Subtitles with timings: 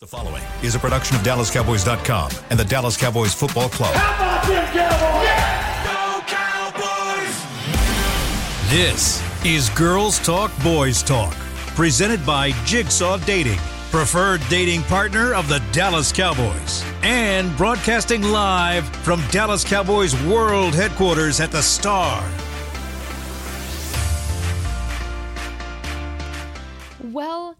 [0.00, 3.94] The following is a production of DallasCowboys.com and the Dallas Cowboys Football Club.
[3.94, 4.66] How about them
[6.26, 7.36] Cowboys?
[8.72, 11.32] This is Girls Talk Boys Talk,
[11.76, 13.60] presented by Jigsaw Dating,
[13.92, 21.38] preferred dating partner of the Dallas Cowboys, and broadcasting live from Dallas Cowboys World Headquarters
[21.38, 22.20] at the Star.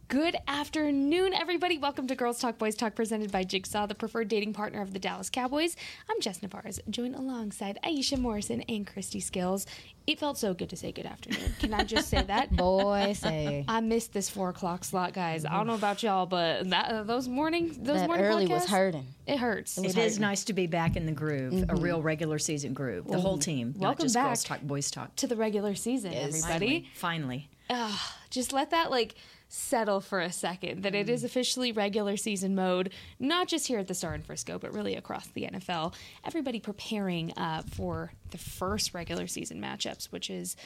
[0.09, 1.79] Good afternoon, everybody.
[1.79, 4.99] Welcome to Girls Talk Boys Talk, presented by Jigsaw, the preferred dating partner of the
[4.99, 5.76] Dallas Cowboys.
[6.11, 9.67] I'm Jess Navarez, joined alongside Aisha Morrison and Kristi Scales.
[10.07, 11.54] It felt so good to say good afternoon.
[11.59, 12.54] Can I just say that?
[12.57, 15.46] Boy, say I missed this four o'clock slot, guys.
[15.46, 18.67] I don't know about y'all, but that uh, those mornings, those that morning early was
[18.67, 19.07] hurting.
[19.26, 19.79] It hurts.
[19.79, 23.07] It is nice to be back in the groove, a real regular season groove.
[23.07, 24.26] The whole team, not welcome just back.
[24.26, 25.17] girls talk, boys talk.
[25.17, 26.90] to the regular season, everybody.
[26.95, 27.95] Finally, finally.
[28.31, 29.14] just let that like
[29.54, 33.86] settle for a second that it is officially regular season mode not just here at
[33.86, 38.93] the star in frisco but really across the nfl everybody preparing uh, for the first
[38.95, 40.56] regular season matchups which is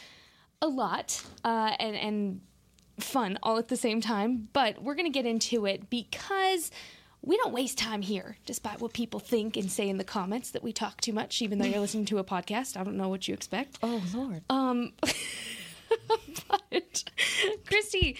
[0.63, 2.41] a lot uh, and and
[2.99, 6.71] fun all at the same time but we're going to get into it because
[7.21, 10.63] we don't waste time here, despite what people think and say in the comments that
[10.63, 12.77] we talk too much, even though you're listening to a podcast.
[12.77, 13.77] I don't know what you expect.
[13.83, 14.43] Oh Lord.
[14.49, 14.93] Um,
[16.09, 17.05] but
[17.65, 18.17] Kristi,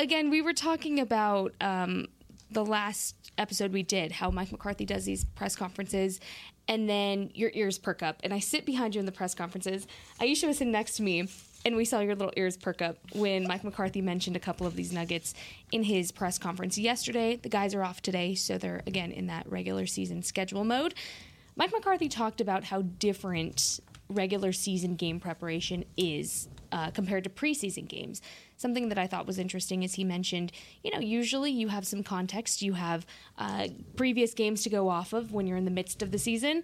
[0.00, 2.08] again, we were talking about um,
[2.50, 6.20] the last episode we did, how Mike McCarthy does these press conferences,
[6.68, 8.20] and then your ears perk up.
[8.22, 9.86] And I sit behind you in the press conferences.
[10.20, 11.28] Aisha was sitting next to me.
[11.64, 14.74] And we saw your little ears perk up when Mike McCarthy mentioned a couple of
[14.74, 15.32] these nuggets
[15.70, 17.36] in his press conference yesterday.
[17.36, 20.94] The guys are off today, so they're again in that regular season schedule mode.
[21.54, 23.78] Mike McCarthy talked about how different
[24.12, 28.22] regular season game preparation is uh, compared to preseason games.
[28.56, 32.02] Something that I thought was interesting is he mentioned, you know, usually you have some
[32.02, 33.04] context, you have
[33.38, 36.62] uh, previous games to go off of when you're in the midst of the season.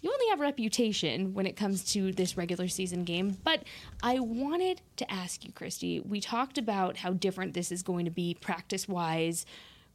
[0.00, 3.36] You only have reputation when it comes to this regular season game.
[3.44, 3.64] But
[4.02, 8.10] I wanted to ask you, Kristi, we talked about how different this is going to
[8.10, 9.44] be practice wise.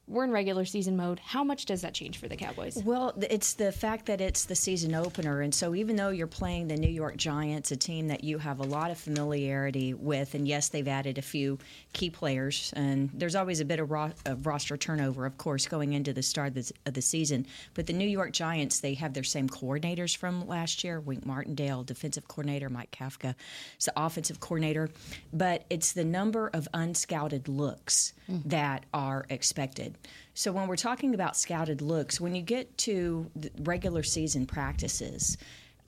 [0.07, 1.19] We're in regular season mode.
[1.19, 2.77] How much does that change for the Cowboys?
[2.83, 6.67] Well, it's the fact that it's the season opener, and so even though you're playing
[6.67, 10.47] the New York Giants, a team that you have a lot of familiarity with, and
[10.47, 11.57] yes, they've added a few
[11.95, 15.94] key players, and there's always a bit of, ro- of roster turnover, of course, going
[15.94, 17.47] into the start of the, of the season.
[17.73, 21.83] But the New York Giants, they have their same coordinators from last year: Wink Martindale,
[21.83, 23.33] defensive coordinator, Mike Kafka,
[23.79, 24.89] is the offensive coordinator.
[25.33, 28.13] But it's the number of unscouted looks
[28.45, 29.97] that are expected.
[30.33, 35.38] So when we're talking about scouted looks, when you get to the regular season practices,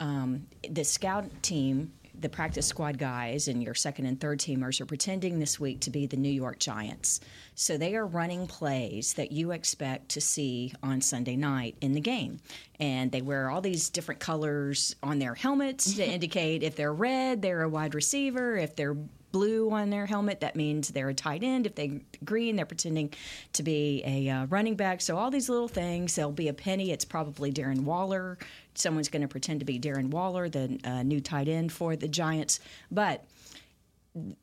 [0.00, 4.86] um, the scout team, the practice squad guys, and your second and third teamers are
[4.86, 7.20] pretending this week to be the New York Giants.
[7.54, 12.00] So they are running plays that you expect to see on Sunday night in the
[12.00, 12.40] game.
[12.80, 17.42] And they wear all these different colors on their helmets to indicate if they're red,
[17.42, 18.56] they're a wide receiver.
[18.56, 18.96] If they're
[19.32, 21.66] blue on their helmet, that means they're a tight end.
[21.66, 23.12] If they green, they're pretending
[23.54, 25.00] to be a uh, running back.
[25.00, 26.14] So all these little things.
[26.14, 26.90] There'll be a penny.
[26.90, 28.38] It's probably Darren Waller.
[28.74, 32.08] Someone's going to pretend to be Darren Waller, the uh, new tight end for the
[32.08, 32.60] Giants.
[32.90, 33.24] But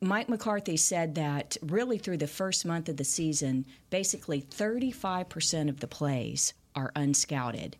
[0.00, 5.80] Mike McCarthy said that really through the first month of the season, basically 35% of
[5.80, 7.74] the plays are unscouted.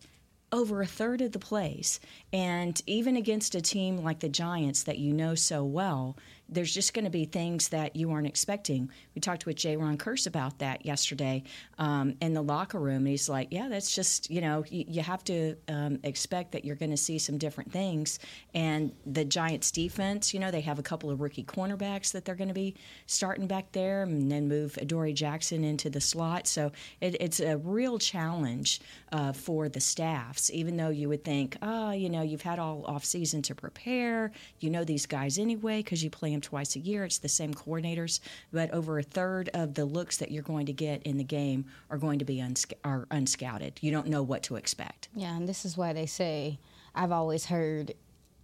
[0.52, 2.00] Over a third of the plays.
[2.32, 6.16] And even against a team like the Giants that you know so well,
[6.48, 8.90] there's just going to be things that you aren't expecting.
[9.14, 11.42] We talked with Jayron Kearse about that yesterday
[11.78, 12.98] um, in the locker room.
[12.98, 16.64] And he's like, yeah, that's just, you know, you, you have to um, expect that
[16.64, 18.20] you're going to see some different things.
[18.54, 22.36] And the Giants defense, you know, they have a couple of rookie cornerbacks that they're
[22.36, 26.46] going to be starting back there and then move Adoree Jackson into the slot.
[26.46, 26.70] So
[27.00, 28.80] it, it's a real challenge
[29.10, 32.84] uh, for the staffs, even though you would think, ah, you know, you've had all
[32.86, 34.30] off season to prepare.
[34.60, 37.04] You know these guys anyway because you play twice a year.
[37.04, 38.20] It's the same coordinators,
[38.52, 41.66] but over a third of the looks that you're going to get in the game
[41.91, 43.74] are going to be unsc- are unscouted.
[43.80, 45.09] You don't know what to expect.
[45.15, 46.59] Yeah, and this is why they say
[46.94, 47.94] I've always heard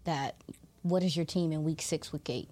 [0.04, 0.36] that
[0.82, 2.48] what is your team in week six, week eight?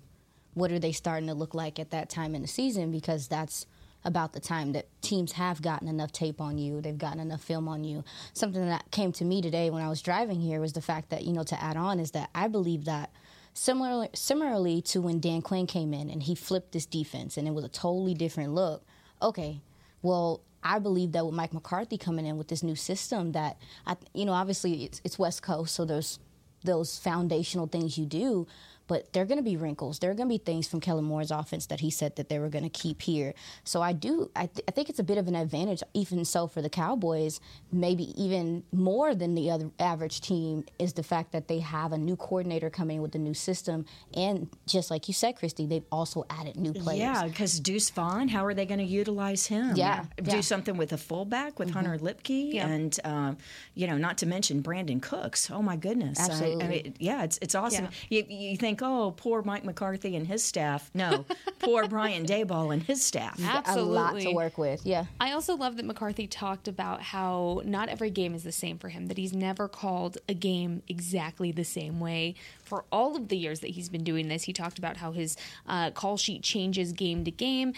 [0.55, 2.91] What are they starting to look like at that time in the season?
[2.91, 3.67] Because that's
[4.05, 7.69] about the time that teams have gotten enough tape on you, they've gotten enough film
[7.69, 8.03] on you.
[8.33, 11.25] Something that came to me today when I was driving here was the fact that,
[11.25, 13.11] you know, to add on is that I believe that
[13.53, 17.53] similarly similarly to when Dan Quinn came in and he flipped this defense and it
[17.53, 18.85] was a totally different look.
[19.23, 19.61] Okay,
[20.03, 23.57] well, I believe that with Mike McCarthy coming in with this new system, that
[23.87, 26.19] I, you know, obviously it's, it's West Coast, so there's
[26.65, 28.47] those foundational things you do.
[28.91, 30.01] But there are going to be wrinkles.
[30.01, 32.41] There are going to be things from Kellen Moore's offense that he said that they
[32.41, 33.35] were going to keep here.
[33.63, 36.49] So I do, I, th- I think it's a bit of an advantage, even so
[36.49, 37.39] for the Cowboys,
[37.71, 41.99] maybe even more than the other average team, is the fact that they have a
[41.99, 43.85] new coordinator coming in with a new system.
[44.15, 46.99] And just like you said, Kristi, they've also added new players.
[46.99, 49.77] Yeah, because Deuce Vaughn, how are they going to utilize him?
[49.77, 50.41] Yeah, do yeah.
[50.41, 52.67] something with a fullback with Hunter Luepke, Yeah.
[52.67, 53.37] and um,
[53.75, 55.49] you know, not to mention Brandin Cooks.
[55.49, 56.19] Oh my goodness!
[56.19, 56.69] I- I, Absolutely.
[56.69, 57.89] mean, yeah, it's it's awesome.
[58.09, 60.91] You, you think, oh, poor Mike McCarthy and his staff.
[60.95, 61.25] No,
[61.59, 63.41] poor Brian Daboll and his staff.
[63.43, 63.91] Absolutely.
[63.91, 64.85] A lot to work with.
[64.85, 65.07] Yeah.
[65.21, 68.89] I also love that McCarthy talked about how not every game is the same for
[68.89, 72.35] him, that he's never called a game exactly the same way.
[72.63, 75.37] For all of the years that he's been doing this, he talked about how his
[75.67, 77.73] uh, call sheet changes game to game.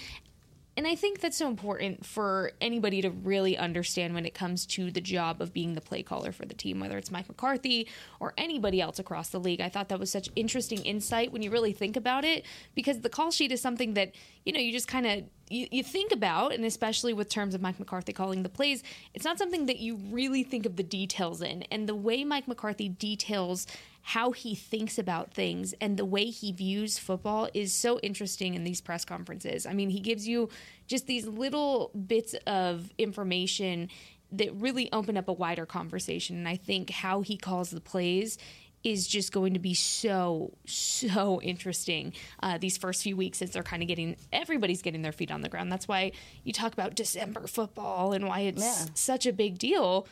[0.75, 4.91] And I think that's so important for anybody to really understand when it comes to
[4.91, 7.87] the job of being the play caller for the team, whether it's Mike McCarthy
[8.21, 9.61] or anybody else across the league.
[9.61, 13.11] I thought that was such interesting insight when you really think about it, because the
[13.11, 14.15] call sheet is something that,
[14.47, 17.61] you know, you just kind of you, you think about, and especially with terms of
[17.61, 18.83] Mike McCarthy calling the plays,
[19.13, 21.65] it's not something that you really think of the details in.
[21.65, 23.67] And the way Mike McCarthy details
[24.03, 28.65] how he thinks about things and the way he views football is so interesting in
[28.65, 29.65] these press conferences.
[29.65, 30.49] I mean, he gives you
[30.89, 33.89] just these little bits of information
[34.33, 36.37] that really open up a wider conversation.
[36.37, 38.39] And I think how he calls the plays
[38.83, 42.13] is just going to be so so interesting
[42.43, 45.41] uh, these first few weeks as they're kind of getting everybody's getting their feet on
[45.41, 46.11] the ground that's why
[46.43, 48.87] you talk about december football and why it's Yeah.
[48.95, 50.09] such a big deal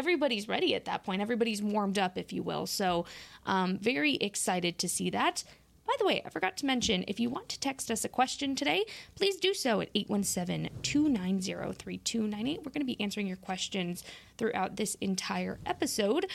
[0.00, 3.04] everybody's ready at that point everybody's warmed up if you will so
[3.44, 5.44] um, very excited to see that
[5.90, 8.54] by the way, I forgot to mention if you want to text us a question
[8.54, 8.84] today,
[9.16, 12.58] please do so at 817 290 3298.
[12.58, 14.04] We're going to be answering your questions
[14.38, 16.26] throughout this entire episode.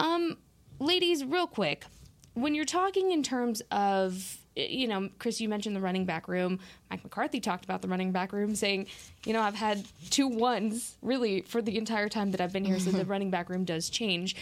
[0.00, 0.38] Um,
[0.78, 1.84] ladies, real quick,
[2.32, 6.28] when you're talking in terms of Eh, you know, Chris, you mentioned the running back
[6.28, 6.58] room.
[6.90, 8.86] Mike McCarthy talked about the running back room, saying,
[9.24, 12.78] you know, I've had two ones really for the entire time that I've been here,
[12.78, 13.10] so the mm-hmm.
[13.10, 14.36] running back room does change.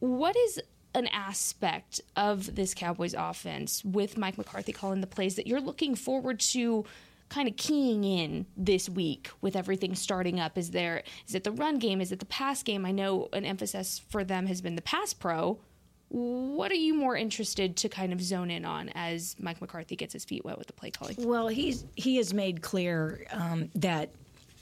[0.00, 0.60] What is
[0.94, 5.94] an aspect of this Cowboys offense with Mike McCarthy calling the plays that you're looking
[5.94, 6.84] forward to
[7.28, 10.56] kind of keying in this week with everything starting up?
[10.56, 12.00] Is there is it the run game?
[12.00, 12.86] Is it the pass game?
[12.86, 15.58] I know an emphasis for them has been the pass pro.
[16.08, 20.12] What are you more interested to kind of zone in on as Mike McCarthy gets
[20.12, 21.16] his feet wet with the play calling?
[21.18, 24.10] Well, he's he has made clear um, that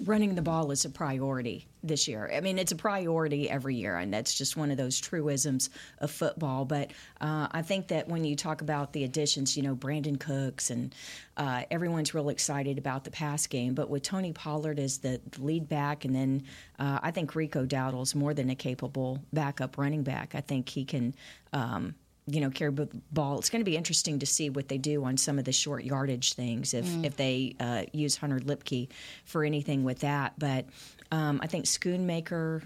[0.02, 2.30] running the ball is a priority this year.
[2.34, 6.10] I mean, it's a priority every year, and that's just one of those truisms of
[6.10, 6.64] football.
[6.64, 10.70] But uh, I think that when you talk about the additions, you know, Brandin Cooks
[10.70, 10.94] and
[11.36, 13.74] uh, everyone's real excited about the pass game.
[13.74, 16.44] But with Tony Pollard as the, lead back, and then
[16.78, 20.34] uh, I think Rico Dowdle's more than a capable backup running back.
[20.34, 21.14] I think he can.
[21.52, 21.94] Um,
[22.26, 23.38] you know, carry the ball.
[23.38, 25.84] It's going to be interesting to see what they do on some of the short
[25.84, 28.88] yardage things if if they uh, use Hunter Luepke
[29.24, 30.32] for anything with that.
[30.38, 30.66] But
[31.12, 32.62] um, I think Schoonmaker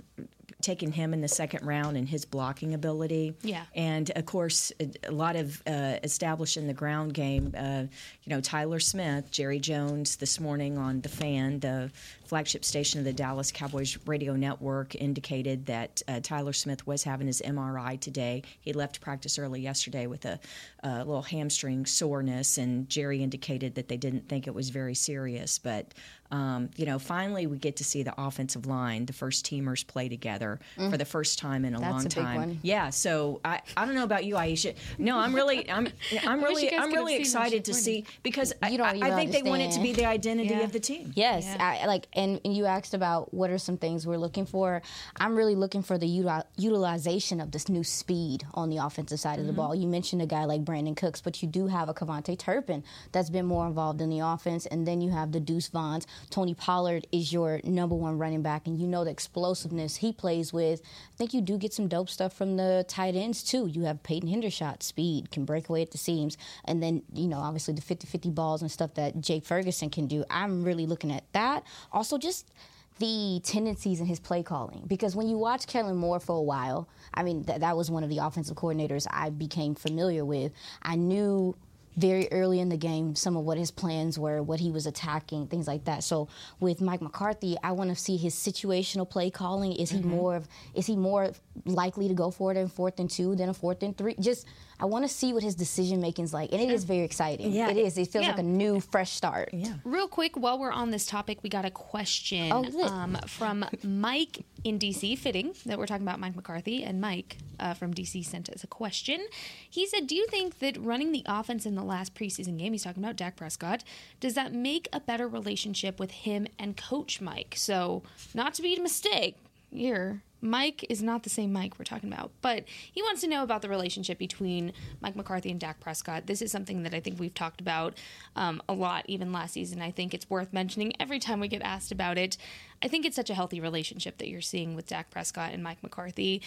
[0.60, 3.34] taking him in the second round and his blocking ability.
[3.42, 3.64] Yeah.
[3.74, 7.54] And of course, a, a lot of uh, establishing the ground game.
[7.56, 7.84] Uh,
[8.24, 11.90] you know, Tyler Smith, Jerry Jones this morning on The Fan, the
[12.28, 17.26] flagship station of the Dallas Cowboys radio network, indicated that uh, Tyler Smith was having
[17.26, 18.42] his MRI today.
[18.60, 20.38] He left practice early yesterday with a,
[20.82, 25.58] a little hamstring soreness, and Jerry indicated that they didn't think it was very serious.
[25.58, 25.94] But
[26.30, 30.10] um, you know, finally, we get to see the offensive line, the first teamers play
[30.10, 31.80] together for the first time in a Mm.
[31.80, 32.36] That's long a big time.
[32.36, 32.58] one.
[32.62, 34.74] Yeah, so I, I don't know about you, Aisha.
[34.98, 35.88] No, I'm really I'm
[36.26, 39.42] I'm really I'm really excited to see because I, You don't I, I think they
[39.42, 40.60] want it to be the identity Yeah.
[40.64, 41.12] of the team.
[41.16, 41.78] Yes, Yeah.
[41.82, 44.82] I, like, and, and you asked about what are some things we're looking for.
[45.16, 49.38] I'm really looking for the util- utilization of this new speed on the offensive side
[49.38, 49.60] of the mm-hmm.
[49.60, 49.74] ball.
[49.74, 52.82] You mentioned a guy like Brandin Cooks, but you do have a KaVontae Turpin
[53.12, 56.06] that's been more involved in the offense, and then you have the Deuce Vaughns.
[56.28, 60.52] Tony Pollard is your number one running back, and you know the explosiveness he plays
[60.52, 60.82] with.
[60.82, 63.68] I think you do get some dope stuff from the tight ends too.
[63.68, 67.38] You have Peyton Hendershot, speed, can break away at the seams, and then you know
[67.38, 70.24] obviously the 50-50 balls and stuff that Jake Ferguson can do.
[70.28, 71.64] I'm really looking at that.
[71.92, 72.50] Also, just
[72.98, 74.84] the tendencies in his play calling.
[74.86, 78.02] Because when you watch Kellen Moore for a while, I mean, th- that was one
[78.02, 80.52] of the offensive coordinators I became familiar with.
[80.82, 81.56] I knew
[81.96, 85.48] very early in the game some of what his plans were, what he was attacking,
[85.48, 86.04] things like that.
[86.04, 86.28] So
[86.60, 89.72] with Mike McCarthy, I want to see his situational play calling.
[89.72, 90.10] Is he mm-hmm.
[90.10, 91.32] more of is he more
[91.64, 94.14] likely to go for it in fourth and two than a fourth and three?
[94.20, 94.46] Just
[94.80, 97.50] I want to see what his decision making is like, and it is very exciting.
[97.52, 97.68] Yeah.
[97.70, 97.98] it is.
[97.98, 98.30] It feels Yeah.
[98.30, 99.50] like a new, fresh start.
[99.52, 99.74] Yeah.
[99.84, 102.86] Real quick, while we're on this topic, we got a question Oh, lit.
[102.86, 106.84] um, from Mike in DC, fitting that we're talking about Mike McCarthy.
[106.84, 109.26] And Mike uh, from DC sent us a question.
[109.68, 112.84] He said, Do you think that running the offense in the last preseason game, he's
[112.84, 113.82] talking about Dak Prescott,
[114.20, 117.54] does that make a better relationship with him and Coach Mike?
[117.56, 119.36] So, not to be a mistake
[119.70, 120.22] here.
[120.40, 123.60] Mike is not the same Mike we're talking about, but he wants to know about
[123.60, 126.26] the relationship between Mike McCarthy and Dak Prescott.
[126.26, 127.98] This is something that I think we've talked about
[128.36, 129.82] um, a lot, even last season.
[129.82, 132.36] I think it's worth mentioning every time we get asked about it.
[132.80, 135.82] I think it's such a healthy relationship that you're seeing with Dak Prescott and Mike
[135.82, 136.40] McCarthy.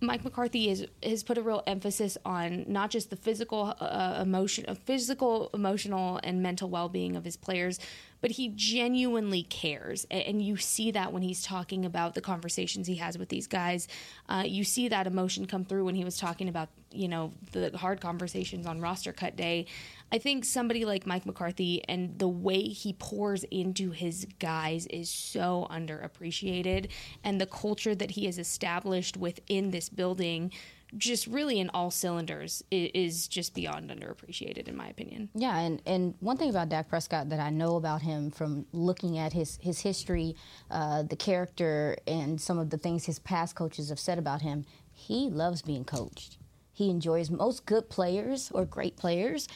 [0.00, 4.64] Mike McCarthy is, has put a real emphasis on not just the physical uh, emotion,
[4.68, 7.80] uh, physical, emotional, and mental well-being of his players,
[8.20, 12.96] but he genuinely cares, and you see that when he's talking about the conversations he
[12.96, 13.88] has with these guys.
[14.28, 17.76] Uh, you see that emotion come through when he was talking about you know the
[17.76, 19.66] hard conversations on roster cut day.
[20.10, 25.10] I think somebody like Mike McCarthy and the way he pours into his guys is
[25.10, 26.88] so underappreciated,
[27.22, 30.50] and the culture that he has established within this building,
[30.96, 35.28] just really in all cylinders, is just beyond underappreciated, in my opinion.
[35.34, 39.18] Yeah, and, and one thing about Dak Prescott that I know about him from looking
[39.18, 40.36] at his, his history,
[40.70, 44.64] uh, the character, and some of the things his past coaches have said about him,
[44.94, 46.38] he loves being coached.
[46.72, 49.48] He enjoys most good players or great players.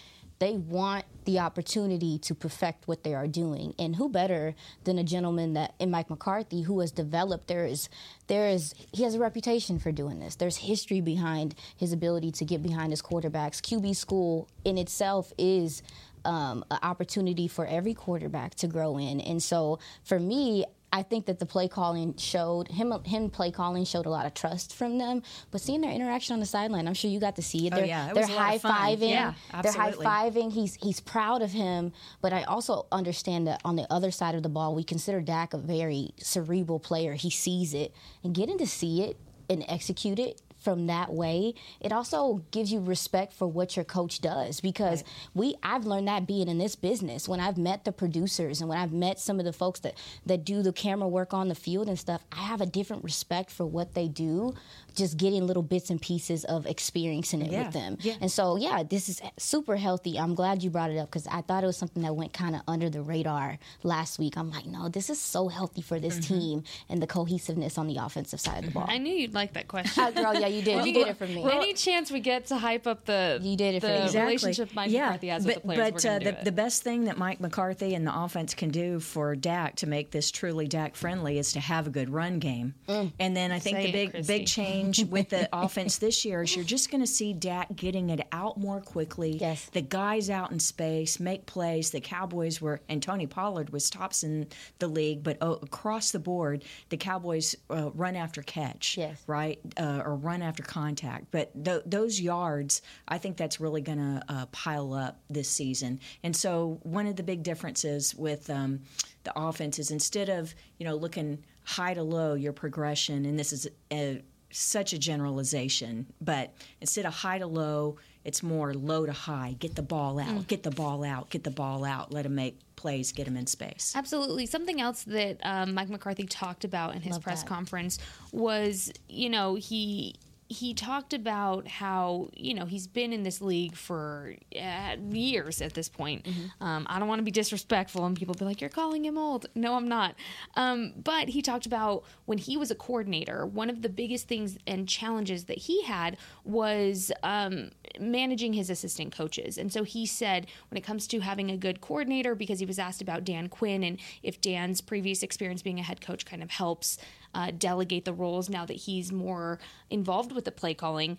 [0.42, 5.04] They want the opportunity to perfect what they are doing, and who better than a
[5.04, 7.46] gentleman that in Mike McCarthy who has developed?
[7.46, 7.88] There is,
[8.26, 10.34] there is, he has a reputation for doing this.
[10.34, 13.60] There's history behind his ability to get behind his quarterbacks.
[13.60, 15.80] QB school in itself is
[16.24, 19.20] um, an opportunity for every quarterback to grow in.
[19.20, 22.92] And so for me, I think that the play calling showed him.
[23.04, 25.22] Him play calling showed a lot of trust from them.
[25.50, 27.72] But seeing their interaction on the sideline, I'm sure you got to see it.
[27.72, 29.10] Oh, They're, yeah, it they're was a lot high fiving.
[29.10, 30.52] Yeah, they're high fiving.
[30.52, 31.92] He's he's proud of him.
[32.20, 35.54] But I also understand that on the other side of the ball, we consider Dak
[35.54, 37.14] a very cerebral player.
[37.14, 39.16] He sees it and getting to see it
[39.48, 44.20] and execute it from that way it also gives you respect for what your coach
[44.20, 45.04] does because
[45.34, 47.28] we I've learned that being in this business.
[47.28, 49.94] When I've met the producers and when I've met some of the folks that
[50.26, 53.50] that do the camera work on the field and stuff I have a different respect
[53.50, 54.54] for what they do
[54.92, 58.14] just getting little bits and pieces of experiencing it Yeah, with them yeah.
[58.20, 61.40] and so yeah this is super healthy I'm glad you brought it up because I
[61.40, 64.66] thought it was something that went kind of under the radar last week I'm like
[64.66, 66.34] no this is so healthy for this Mm-hmm.
[66.38, 69.54] team and the cohesiveness on the offensive side of the ball I knew you'd like
[69.54, 70.02] that question.
[70.02, 70.84] uh, girl, yeah, you did.
[70.84, 71.42] You did it for me.
[71.50, 74.04] Any chance we get to hype up the You did it for the.
[74.04, 74.20] Exactly.
[74.36, 75.06] relationship Mike yeah.
[75.06, 76.44] McCarthy has but, with the players, But we're uh, gonna the, it.
[76.44, 80.10] the best thing that Mike McCarthy and the offense can do for Dak to make
[80.10, 82.74] this truly Dak friendly is to have a good run game.
[82.88, 84.26] And then I think Say the big Kristi.
[84.26, 88.10] big change with the offense this year is you're just going to see Dak getting
[88.10, 89.36] it out more quickly.
[89.38, 89.66] Yes.
[89.72, 91.90] The guys out in space make plays.
[91.90, 94.48] The Cowboys were and Tony Pollard was tops in
[94.78, 99.22] the league, but oh, across the board, the Cowboys uh, run after catch Yes.
[99.26, 99.58] right?
[99.76, 101.26] Uh, or run after contact.
[101.30, 106.00] But th- those yards, I think that's really going to uh, pile up this season.
[106.22, 108.80] And so one of the big differences with um,
[109.24, 113.52] the offense is instead of you know looking high to low, your progression, and this
[113.52, 114.20] is a,
[114.52, 119.56] such a generalization, but instead of high to low, it's more low to high.
[119.58, 122.12] Get the ball out, get the ball out, get the ball out.
[122.12, 123.92] Let them make plays, get them in space.
[123.96, 124.46] Absolutely.
[124.46, 127.48] Something else that um, Mike McCarthy talked about in his Love press that.
[127.48, 127.98] conference
[128.32, 130.14] was, you know, he
[130.52, 135.74] he talked about how you know he's been in this league for uh, years at
[135.74, 136.26] this point.
[136.60, 139.46] Um, I don't want to be disrespectful, and people be like, "You're calling him old."
[139.54, 140.14] No, I'm not.
[140.54, 143.46] Um, but he talked about when he was a coordinator.
[143.46, 149.14] One of the biggest things and challenges that he had was um, managing his assistant
[149.14, 152.66] coaches, and so he said when it comes to having a good coordinator, because he
[152.66, 156.42] was asked about Dan Quinn and if Dan's previous experience being a head coach kind
[156.42, 156.98] of helps
[157.34, 159.58] uh, delegate the roles now that he's more
[159.90, 161.18] involved with the play calling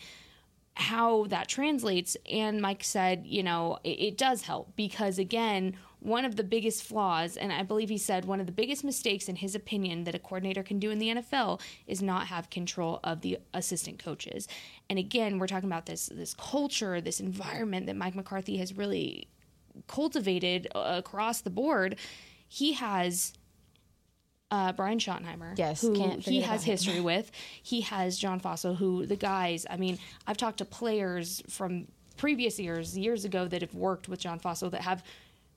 [0.75, 2.17] how that translates.
[2.31, 6.83] And mike said you know it, it does help because again one of the biggest
[6.83, 10.13] flaws and i believe he said one of the biggest mistakes in his opinion that
[10.13, 14.47] a coordinator can do in the nfl is not have control of the assistant coaches.
[14.89, 19.27] And again we're talking about this this culture this environment that mike mccarthy has really
[19.87, 21.97] cultivated uh, across the board.
[22.47, 23.33] He has
[24.51, 26.71] uh, Brian Schottenheimer, Yes, who can't he has about him.
[26.71, 27.31] history with.
[27.61, 29.65] He has John Fassel, who the guys.
[29.69, 29.97] I mean,
[30.27, 34.69] I've talked to players from previous years, years ago, that have worked with John Fassel
[34.71, 35.03] that have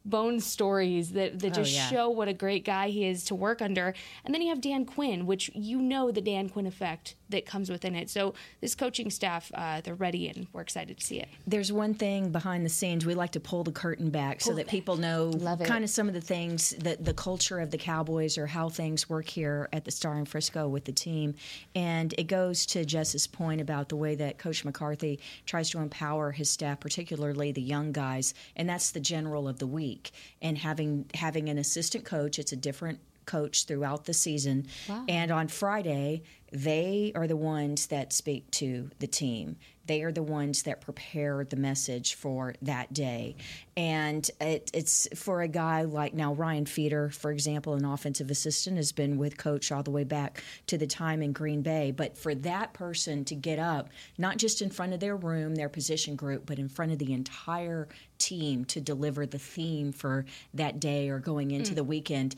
[0.08, 1.88] bone stories that, that just Oh, yeah.
[1.88, 3.92] show what a great guy he is to work under.
[4.25, 7.68] And then you have Dan Quinn, which you know the Dan Quinn effect that comes
[7.70, 8.08] within it.
[8.08, 11.28] So this coaching staff, uh, they're ready and we're excited to see it.
[11.46, 13.04] There's one thing behind the scenes.
[13.04, 15.32] We like to pull the curtain back so that people know
[15.64, 19.08] kind of some of the things that the culture of the Cowboys or how things
[19.08, 21.34] work here at the Star in Frisco with the team.
[21.75, 26.30] And it goes to Jess's point about the way that Coach McCarthy tries to empower
[26.30, 29.96] his staff, particularly the young guys, and that's the general of the week.
[30.43, 34.67] And having having an assistant coach, it's a different coach throughout the season.
[35.09, 36.23] And on Friday,
[36.53, 39.57] they are the ones that speak to the team.
[39.87, 43.37] They are the ones that prepare the message for that day.
[43.76, 48.76] And it, it's for a guy like now Ryan Feeder, for example, an offensive assistant,
[48.76, 51.90] has been with coach all the way back to the time in Green Bay.
[51.90, 53.88] But for that person to get up,
[54.19, 57.12] not just in front of their room, their position group, but in front of the
[57.12, 57.88] entire
[58.19, 60.25] team to deliver the theme for
[60.55, 62.35] that day or going into the weekend,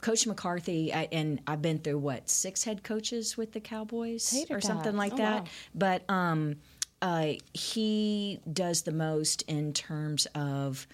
[0.00, 4.56] Coach McCarthy, I, and I've been through what six head coaches with the Cowboys Tater
[4.56, 5.42] or something like Oh, that.
[5.42, 5.48] wow.
[5.74, 6.56] But um,
[7.02, 10.86] uh, he does the most in terms of.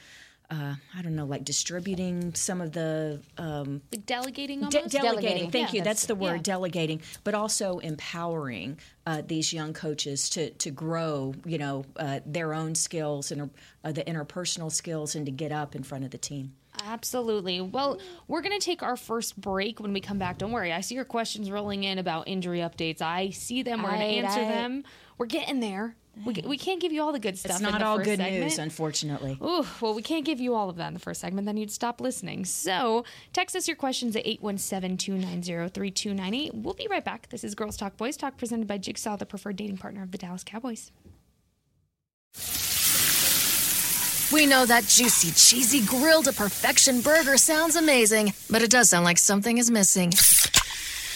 [0.51, 5.01] Uh, I don't know, like distributing some of the um, Like delegating de- delegating.
[5.01, 5.51] Delegating.
[5.51, 5.85] Thank Yeah, you.
[5.85, 6.43] That's, that's- the word, yeah.
[6.43, 7.01] delegating.
[7.25, 12.75] But also empowering uh, these young coaches to to grow, you know, uh, their own
[12.75, 13.51] skills and
[13.85, 16.53] uh, the interpersonal skills, and to get up in front of the team.
[16.85, 17.61] Absolutely.
[17.63, 20.39] Well, we're going to take our first break when we come back.
[20.39, 20.73] Don't worry.
[20.73, 23.01] I see your questions rolling in about injury updates.
[23.01, 23.83] I see them.
[23.83, 24.49] We're going to answer aight.
[24.49, 24.85] them.
[25.19, 25.97] We're getting there.
[26.25, 27.53] We, we can't give you all the good stuff.
[27.53, 28.45] It's in not the all first good segment.
[28.45, 29.37] news, unfortunately.
[29.43, 31.47] Ooh, well, we can't give you all of that in the first segment.
[31.47, 32.45] Then you'd stop listening.
[32.45, 36.55] So text us your questions at 817-290-3298.
[36.55, 37.31] We'll be right back.
[37.31, 40.19] This is Girls Talk Boys Talk presented by Jigsaw, the preferred dating partner of the
[40.19, 40.93] Dallas Cowboys.
[44.33, 49.05] We know that juicy, cheesy, grilled to perfection burger sounds amazing, but it does sound
[49.05, 50.13] like something is missing.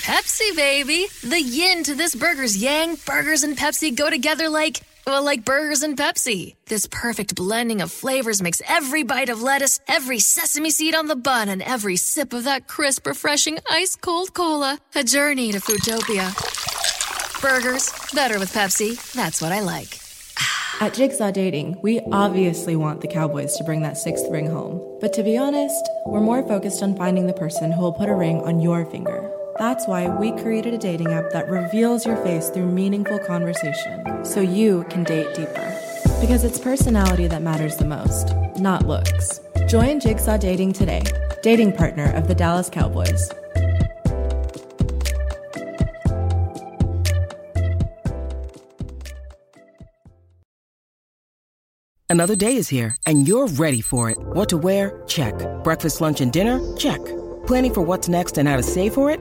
[0.03, 1.07] Pepsi, baby!
[1.23, 5.83] The yin to this burger's yang, burgers and Pepsi go together like, well, like burgers
[5.83, 6.55] and Pepsi.
[6.67, 11.17] This perfect blending of flavors makes every bite of lettuce, every sesame seed on the
[11.17, 16.33] bun, and every sip of that crisp, refreshing, ice cold cola a journey to Foodtopia.
[17.43, 18.97] Burgers, better with Pepsi.
[19.13, 19.99] That's what I like.
[20.81, 24.99] At Jigsaw Dating, we obviously want the Cowboys to bring that sixth ring home.
[25.01, 28.15] But to be honest, we're more focused on finding the person who will put a
[28.15, 29.29] ring on your finger.
[29.59, 34.41] That's why we created a dating app that reveals your face through meaningful conversation, so
[34.41, 35.75] you can date deeper.
[36.21, 39.41] Because it's personality that matters the most, not looks.
[39.67, 41.03] Join Jigsaw Dating today,
[41.43, 43.33] dating partner of the Dallas Cowboys.
[52.09, 54.19] Another day is here, and you're ready for it.
[54.19, 55.03] What to wear?
[55.09, 55.35] Check.
[55.65, 56.61] Breakfast, lunch, and dinner?
[56.77, 57.05] Check.
[57.49, 59.21] Planning for what's next and how to save for it?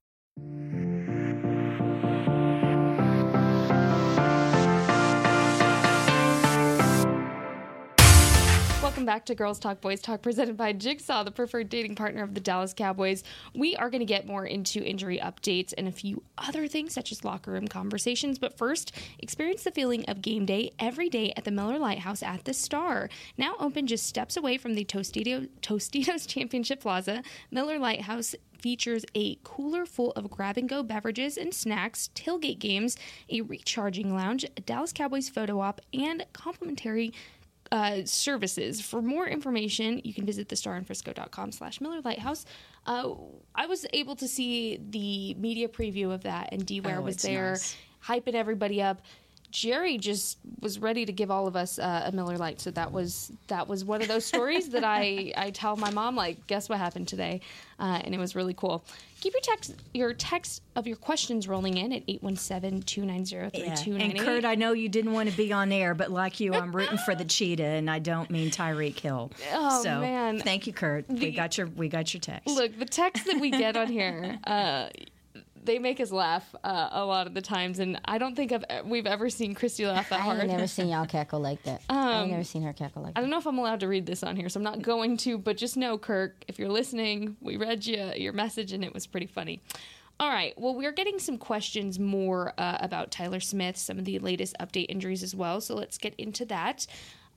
[9.01, 12.35] Welcome back to Girls Talk Boys Talk, presented by Jigsaw, the preferred dating partner of
[12.35, 13.23] the Dallas Cowboys.
[13.55, 17.11] We are going to get more into injury updates and a few other things, such
[17.11, 18.37] as locker room conversations.
[18.37, 22.21] But first, experience the feeling of game day every day at the Miller Lite House
[22.21, 23.09] at the Star.
[23.39, 29.03] Now open just steps away from the Tostito, Tostitos Championship Plaza, Miller Lite House features
[29.15, 32.95] a cooler full of grab and go beverages and snacks, tailgate games,
[33.31, 37.11] a recharging lounge, a Dallas Cowboys photo op, and complimentary
[37.71, 38.81] uh, services.
[38.81, 42.45] For more information, you can visit thestarinfrisco.com slash Miller Lighthouse.
[42.85, 43.11] Uh,
[43.55, 47.17] I was able to see the media preview of that, and D Ware Oh, was
[47.21, 47.75] there nice.
[48.05, 49.01] hyping everybody up.
[49.51, 52.91] Jerry just was ready to give all of us uh, a Miller Lite, so that
[52.91, 56.69] was that was one of those stories that I I tell my mom like, guess
[56.69, 57.41] what happened today,
[57.79, 58.83] uh, and it was really cool.
[59.19, 64.01] Keep your text your text of your questions rolling in at 817-290-3298.
[64.01, 66.75] And Kurt, I know you didn't want to be on air, but like you, I'm
[66.75, 69.31] rooting for the cheetah, and I don't mean Tyreek Hill.
[69.53, 70.39] Oh, so, man.
[70.39, 71.07] thank you, Kurt.
[71.09, 72.47] we got your we got your text.
[72.47, 74.87] Look, the text that we get on here, uh,
[75.63, 78.85] they make us laugh uh, a lot of the times, and I don't think I've,
[78.85, 80.39] we've ever seen Kristi laugh that hard.
[80.39, 81.81] ain't never seen y'all cackle like that.
[81.89, 83.19] I've never seen her cackle like that.
[83.19, 85.17] I don't know if I'm allowed to read this on here, so I'm not going
[85.17, 85.37] to.
[85.37, 89.07] But just know, Kirk, if you're listening, we read you your message, and it was
[89.07, 89.61] pretty funny.
[90.19, 90.53] All right.
[90.55, 94.85] Well, we're getting some questions more uh, about Tyler Smith, some of the latest update
[94.89, 95.61] injuries as well.
[95.61, 96.85] So let's get into that.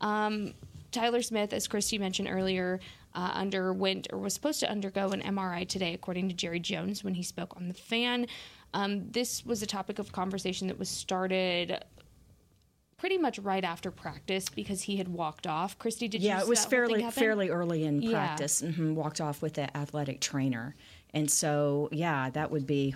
[0.02, 0.52] Um,
[0.92, 2.80] Tyler Smith, as Kristi mentioned earlier,
[3.14, 7.14] uh, underwent or was supposed to undergo an MRI today, according to Jerry Jones when
[7.14, 8.26] he spoke on the fan.
[8.72, 11.84] Um, this was a topic of conversation that was started
[12.96, 15.78] pretty much right after practice because he had walked off.
[15.78, 16.28] Kristi, did you?
[16.28, 18.10] Yeah, it was fairly fairly early in Yeah.
[18.12, 18.60] practice.
[18.60, 20.74] hmm walked off with the athletic trainer,
[21.12, 22.94] and so yeah, that would be.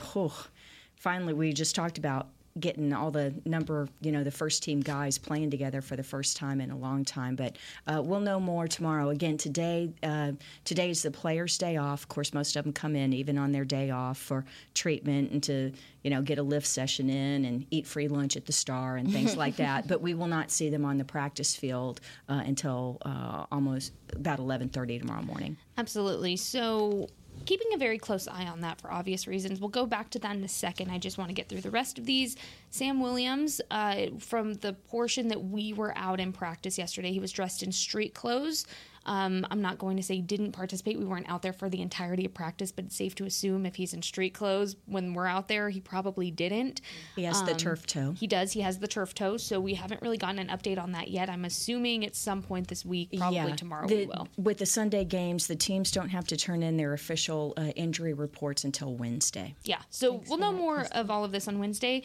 [0.96, 5.18] finally, we just talked about getting all the number, you know, the first team guys
[5.18, 7.37] playing together for the first time in a long time.
[7.37, 7.56] But
[7.87, 9.11] uh, we'll know more tomorrow.
[9.11, 10.32] Again, today uh,
[10.64, 12.02] today is the players' day off.
[12.02, 15.42] Of course, most of them come in even on their day off for treatment and
[15.44, 18.96] to you know get a lift session in and eat free lunch at the Star
[18.96, 19.88] and things like that.
[19.88, 24.38] But we will not see them on the practice field uh, until uh, almost about
[24.38, 25.56] 11:30 tomorrow morning.
[25.76, 26.37] Absolutely.
[26.37, 27.08] So,
[27.46, 29.61] keeping a very close eye on that for obvious reasons.
[29.61, 30.90] We'll go back to that in a second.
[30.90, 32.37] I just want to get through the rest of these.
[32.70, 37.33] Sam Williams, uh, from the portion that we were out in practice yesterday, he was
[37.33, 38.66] dressed in street clothes.
[39.08, 40.98] Um, I'm not going to say didn't participate.
[40.98, 43.76] We weren't out there for the entirety of practice, but it's safe to assume if
[43.76, 46.82] he's in street clothes when we're out there, he probably didn't.
[47.16, 48.12] He has the turf toe.
[48.12, 48.52] He does.
[48.52, 51.30] He has the turf toe, so we haven't really gotten an update on that yet.
[51.30, 54.28] I'm assuming at some point this week, probably tomorrow The- we will.
[54.36, 58.12] With the Sunday games, the teams don't have to turn in their official uh, injury
[58.12, 59.54] reports until Wednesday.
[59.64, 59.80] Yeah.
[59.88, 62.02] So we'll know more of all of this on Wednesday.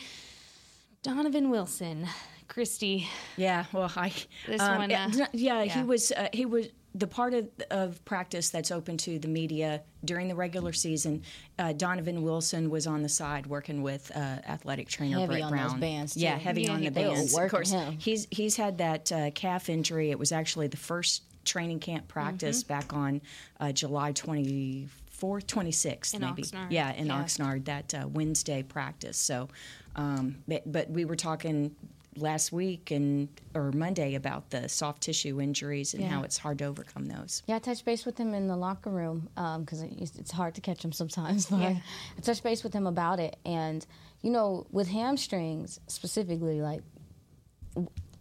[1.02, 2.08] Donovan Wilson,
[2.48, 3.08] Kristi.
[3.36, 4.14] Yeah, well, I
[4.48, 5.74] This um, one, yeah, uh, yeah, yeah.
[5.74, 9.82] he was uh, he was the part of, of practice that's open to the media
[10.06, 11.24] during the regular season.
[11.58, 15.80] Uh, Donovan Wilson was on the side working with uh, athletic trainer Heavy Brett Brown.
[15.80, 17.38] bands, yeah, heavy Yeah, on he the bands.
[17.38, 17.98] Of course, him.
[18.00, 20.12] he's he's had that uh, calf injury.
[20.12, 22.74] It was actually the first training camp practice Mm-hmm.
[22.74, 23.22] back on
[23.60, 24.88] uh, July twenty.
[25.22, 26.42] 4th, 26th, maybe.
[26.42, 27.24] Oxnard, Yeah, in yeah.
[27.24, 29.16] Oxnard, that uh, Wednesday practice.
[29.16, 29.48] So,
[29.96, 31.74] um, but, but we were talking
[32.18, 36.10] last week and or Monday about the soft tissue injuries and Yeah.
[36.10, 37.44] how it's hard to overcome those.
[37.48, 40.56] Yeah, I touched base with him in the locker room um, because it's, it's hard
[40.56, 41.46] to catch him sometimes.
[41.50, 41.80] But Yeah.
[42.18, 43.86] I touched base with him about it, and
[44.22, 46.82] you know, with hamstrings specifically, like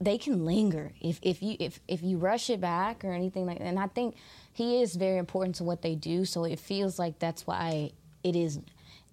[0.01, 3.59] they can linger if, if you if, if you rush it back or anything like
[3.59, 3.67] that.
[3.67, 4.17] And I think
[4.53, 6.25] he is very important to what they do.
[6.25, 7.93] So it feels like that's why
[8.25, 8.59] it is.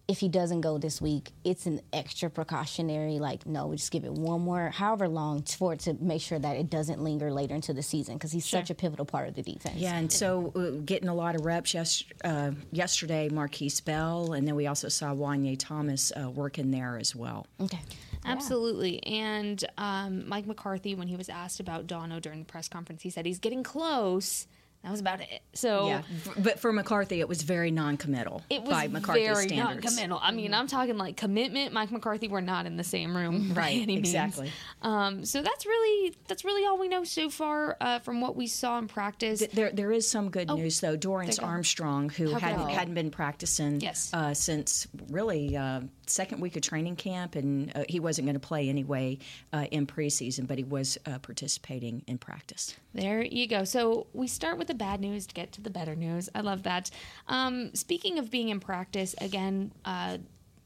[0.10, 3.20] If he doesn't go this week, it's an extra precautionary.
[3.20, 6.40] Like, no, we just give it one more, however long, for it to make sure
[6.40, 9.36] that it doesn't linger later into the season because he's such a pivotal part of
[9.36, 9.76] the defense.
[9.76, 14.48] Yeah, and so uh, getting a lot of reps yes, uh, yesterday, Markquese Bell, and
[14.48, 17.46] then we also saw Juanyeh Thomas uh, working there as well.
[17.62, 17.80] Okay.
[18.26, 19.04] Absolutely.
[19.04, 23.12] And um, Mike McCarthy, when he was asked about Dono during the press conference, he
[23.12, 24.48] said he's getting close.
[24.84, 25.42] That was about it.
[25.54, 26.02] So Yeah,
[26.38, 29.84] but for McCarthy, it was very non-committal it was by McCarthy's very standards.
[29.84, 30.20] non-committal.
[30.22, 31.74] I mean, I'm talking like commitment.
[31.74, 34.52] Mike McCarthy, we're not in the same room, by Right, exactly.
[34.82, 38.48] Um, so that's really that's really all we know so far uh, from what we
[38.48, 39.46] saw in practice.
[39.52, 40.96] There, there is some good news though.
[40.96, 41.46] Dorance there you go.
[41.48, 44.12] Armstrong, who hadn't, hadn't been practicing Yes.
[44.14, 48.48] uh, since really uh, second week of training camp, and uh, he wasn't going to
[48.48, 49.18] play anyway
[49.54, 52.76] uh, in preseason, but he was uh, participating in practice.
[52.94, 53.64] There you go.
[53.64, 56.30] So we start with the bad news to get to the better news.
[56.34, 56.92] I love that.
[57.28, 60.18] Um, speaking of being in practice, again, uh,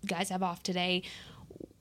[0.06, 1.04] guys have off today.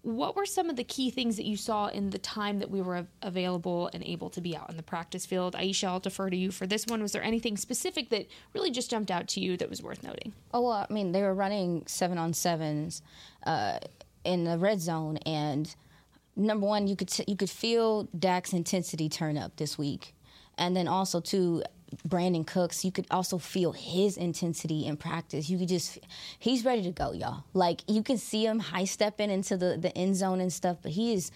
[0.02, 2.82] What were some of the key things that you saw in the time that we
[2.82, 5.54] were available and able to be out in the practice field?
[5.54, 7.00] Aisha, I'll defer to you for this one.
[7.02, 10.32] Was there anything specific that really just jumped out to you that was worth noting?
[10.52, 13.00] Oh well, I mean they were running seven on sevens
[13.46, 13.78] uh,
[14.24, 15.72] in the red zone, and
[16.34, 20.14] number one, you could t- you could feel Dak's intensity turn up this week,
[20.58, 21.62] and then also too.
[22.06, 25.48] Brandin Cooks, you could also feel his intensity in practice.
[25.50, 25.98] You could just,
[26.38, 27.44] he's ready to go, y'all.
[27.54, 30.92] Like you can see him high stepping into the, the end zone and stuff, but
[30.92, 31.30] he is,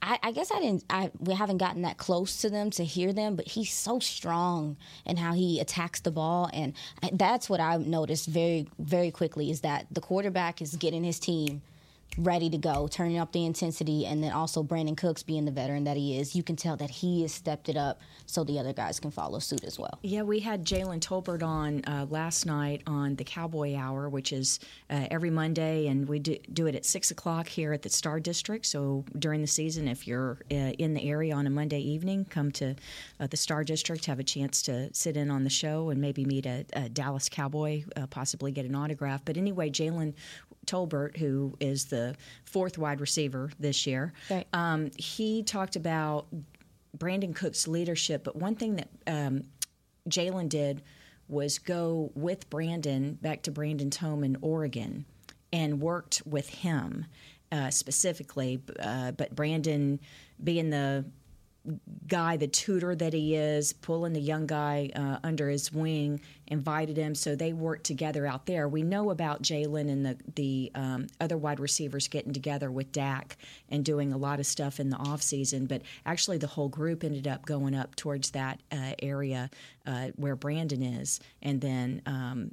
[0.00, 3.12] I, I guess I didn't, I we haven't gotten that close to them to hear
[3.12, 6.72] them, but he's so strong in how he attacks the ball, and
[7.12, 11.60] that's what I noticed very very quickly is that the quarterback is getting his team
[12.16, 15.84] ready to go, turning up the intensity, and then also Brandin Cooks being the veteran
[15.84, 18.72] that he is, you can tell that he has stepped it up so the other
[18.72, 19.98] guys can follow suit as well.
[20.02, 24.60] Yeah, we had Jalen Tolbert on uh, last night on the Cowboy Hour, which is
[24.90, 28.20] uh, every Monday, and we do, do it at six o'clock here at the Star
[28.20, 28.64] District.
[28.64, 32.52] So during the season, if you're uh, in the area on a Monday evening, come
[32.52, 32.76] to
[33.18, 36.24] uh, the Star District, have a chance to sit in on the show, and maybe
[36.24, 39.22] meet a, a Dallas Cowboy, uh, possibly get an autograph.
[39.24, 40.14] But anyway, Jalen
[40.66, 41.93] Tolbert, who is the
[42.44, 44.46] fourth wide receiver this year, Right.
[44.52, 46.26] um, he talked about
[46.96, 48.22] Brandin Cooks' leadership.
[48.24, 49.42] But one thing that um,
[50.08, 50.82] Jalen did
[51.28, 55.04] was go with Brandin back to Brandin's home in Oregon
[55.52, 57.06] and worked with him
[57.50, 58.60] uh, specifically.
[58.78, 59.98] Uh, but Brandin,
[60.42, 61.04] being the
[62.06, 66.96] guy, the tutor that he is, pulling the young guy uh, under his wing, invited
[66.96, 67.14] him.
[67.14, 68.68] So they worked together out there.
[68.68, 73.36] We know about Jalen and the the um, other wide receivers getting together with Dak
[73.68, 75.66] and doing a lot of stuff in the off season.
[75.66, 79.50] But actually, the whole group ended up going up towards that uh, area
[79.86, 82.50] uh, where Brandin is, and then um,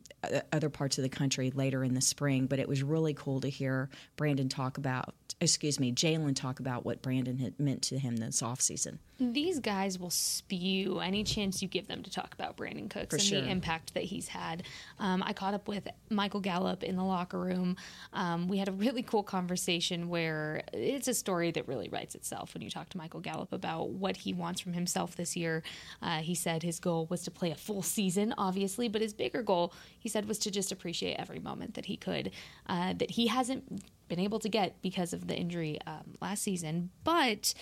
[0.52, 2.46] other parts of the country later in the spring.
[2.46, 6.86] But it was really cool to hear Brandin talk about excuse me, Jalen talk about
[6.86, 9.00] what Brandin had meant to him this offseason.
[9.22, 13.16] These guys will spew any chance you give them to talk about Brandin Cooks For
[13.18, 13.42] and sure.
[13.42, 14.64] the impact that he's had.
[14.98, 17.78] Um, I caught up with Michael Gallup in the locker room.
[18.14, 22.56] Um, we had a really cool conversation where it's a story that really writes itself
[22.56, 25.62] when you talk to Michael Gallup about what he wants from himself this year.
[26.02, 29.44] Uh, he said his goal was to play a full season, obviously, but his bigger
[29.44, 32.32] goal, he said, was to just appreciate every moment that he could,
[32.66, 36.90] uh, that he hasn't been able to get because of the injury um, last season.
[37.04, 37.54] But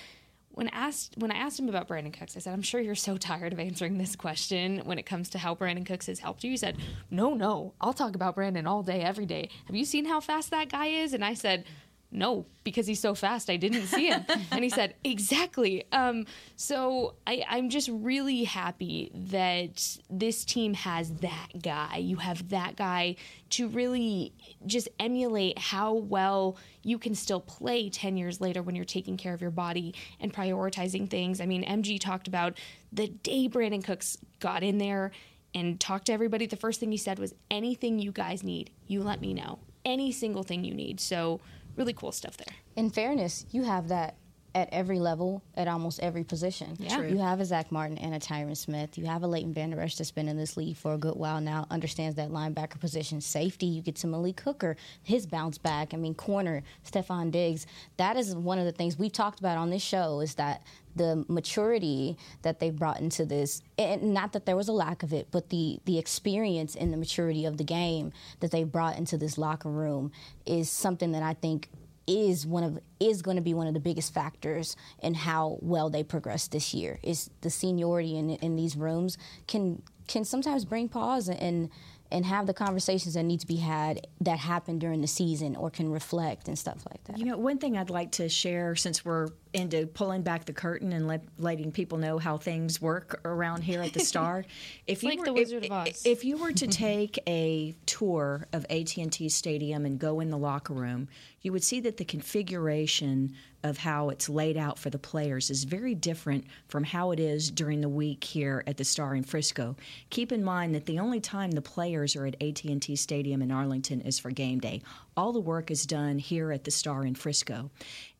[0.59, 3.15] when asked when I asked him about Brandin Cooks, I said, "I'm sure you're so
[3.15, 6.51] tired of answering this question when it comes to how Brandin Cooks has helped you."
[6.51, 6.75] He said,
[7.09, 9.47] "No, no, I'll talk about Brandin all day, every day.
[9.67, 11.63] Have you seen how fast that guy is?" And I said.
[12.11, 14.25] No, because he's so fast, I didn't see him.
[14.51, 15.85] and he said, Exactly.
[15.91, 21.97] Um, so I, I'm just really happy that this team has that guy.
[21.97, 23.15] You have that guy
[23.51, 24.33] to really
[24.65, 29.35] just emulate how well you can still play 10 years later when you're taking care
[29.35, 31.39] of your body and prioritizing things.
[31.39, 32.57] I mean, MG talked about
[32.91, 35.11] the day Brandin Cooks got in there
[35.53, 36.47] and talked to everybody.
[36.47, 39.59] The first thing he said was, Anything you guys need, you let me know.
[39.85, 40.99] Any single thing you need.
[40.99, 41.39] So,
[41.79, 42.53] really cool stuff there.
[42.75, 44.15] in fairness, you have that
[44.59, 46.75] at every level, at almost every position.
[46.77, 46.97] Yeah.
[46.97, 47.07] True.
[47.07, 48.97] You have a Zack Martin and a Tyron Smith.
[48.97, 51.39] You have a Leighton Vander Esch that's been in this league for a good while
[51.39, 53.21] now, understands that linebacker position.
[53.21, 55.93] Safety, you get to Malik Hooker, his bounce back.
[55.93, 57.65] I mean, corner, Stefan Diggs.
[57.97, 60.63] That is one of the things we've talked about on this show is that
[60.95, 65.13] the maturity that they brought into this and not that there was a lack of
[65.13, 69.15] it but the the experience and the maturity of the game that they brought into
[69.15, 70.11] this locker room
[70.47, 71.69] is something that I think
[72.09, 75.89] is one of is going to be one of the biggest factors in how well
[75.89, 76.99] they progress this year.
[77.03, 79.17] Is the seniority in in these rooms
[79.47, 81.69] can can sometimes bring pause and
[82.11, 85.69] and have the conversations that need to be had that happen during the season or
[85.69, 87.19] can reflect and stuff like that.
[87.19, 90.93] You know, one thing I'd like to share since we're into pulling back the curtain
[90.93, 94.45] and let, letting people know how things work around here at the Star.
[94.85, 96.01] If like the Wizard if, of Oz.
[96.05, 100.73] If you were to take a tour of AT&T Stadium and go in the locker
[100.73, 101.07] room,
[101.41, 103.33] you would see that the configuration
[103.63, 107.51] of how it's laid out for the players is very different from how it is
[107.51, 109.75] during the week here at the Star in Frisco.
[110.09, 114.01] Keep in mind that the only time the players are at AT&T Stadium in Arlington
[114.01, 114.81] is for game day.
[115.19, 117.71] All the work is done here at the Star in Frisco.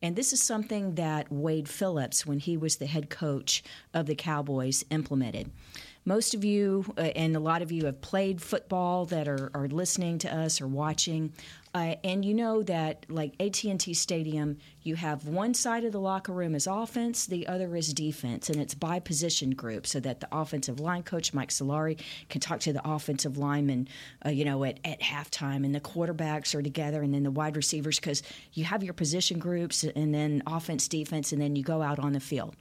[0.02, 3.62] And this is something that Wade Phillips, when he was the head coach
[3.94, 5.50] of the Cowboys, implemented.
[6.04, 9.66] Most of you uh, and a lot of you have played football that are, are
[9.66, 11.32] listening to us or watching,
[11.72, 16.32] uh, and you know that like AT&T Stadium, you have one side of the locker
[16.32, 20.28] room is offense, the other is defense, and it's by position group, so that the
[20.32, 23.88] offensive line coach Mike Solari can talk to the offensive lineman,
[24.26, 27.56] uh, you know, at, at halftime, and the quarterbacks are together, and then the wide
[27.56, 31.82] receivers because you have your position groups, and then offense, defense, and then you go
[31.82, 32.56] out on the field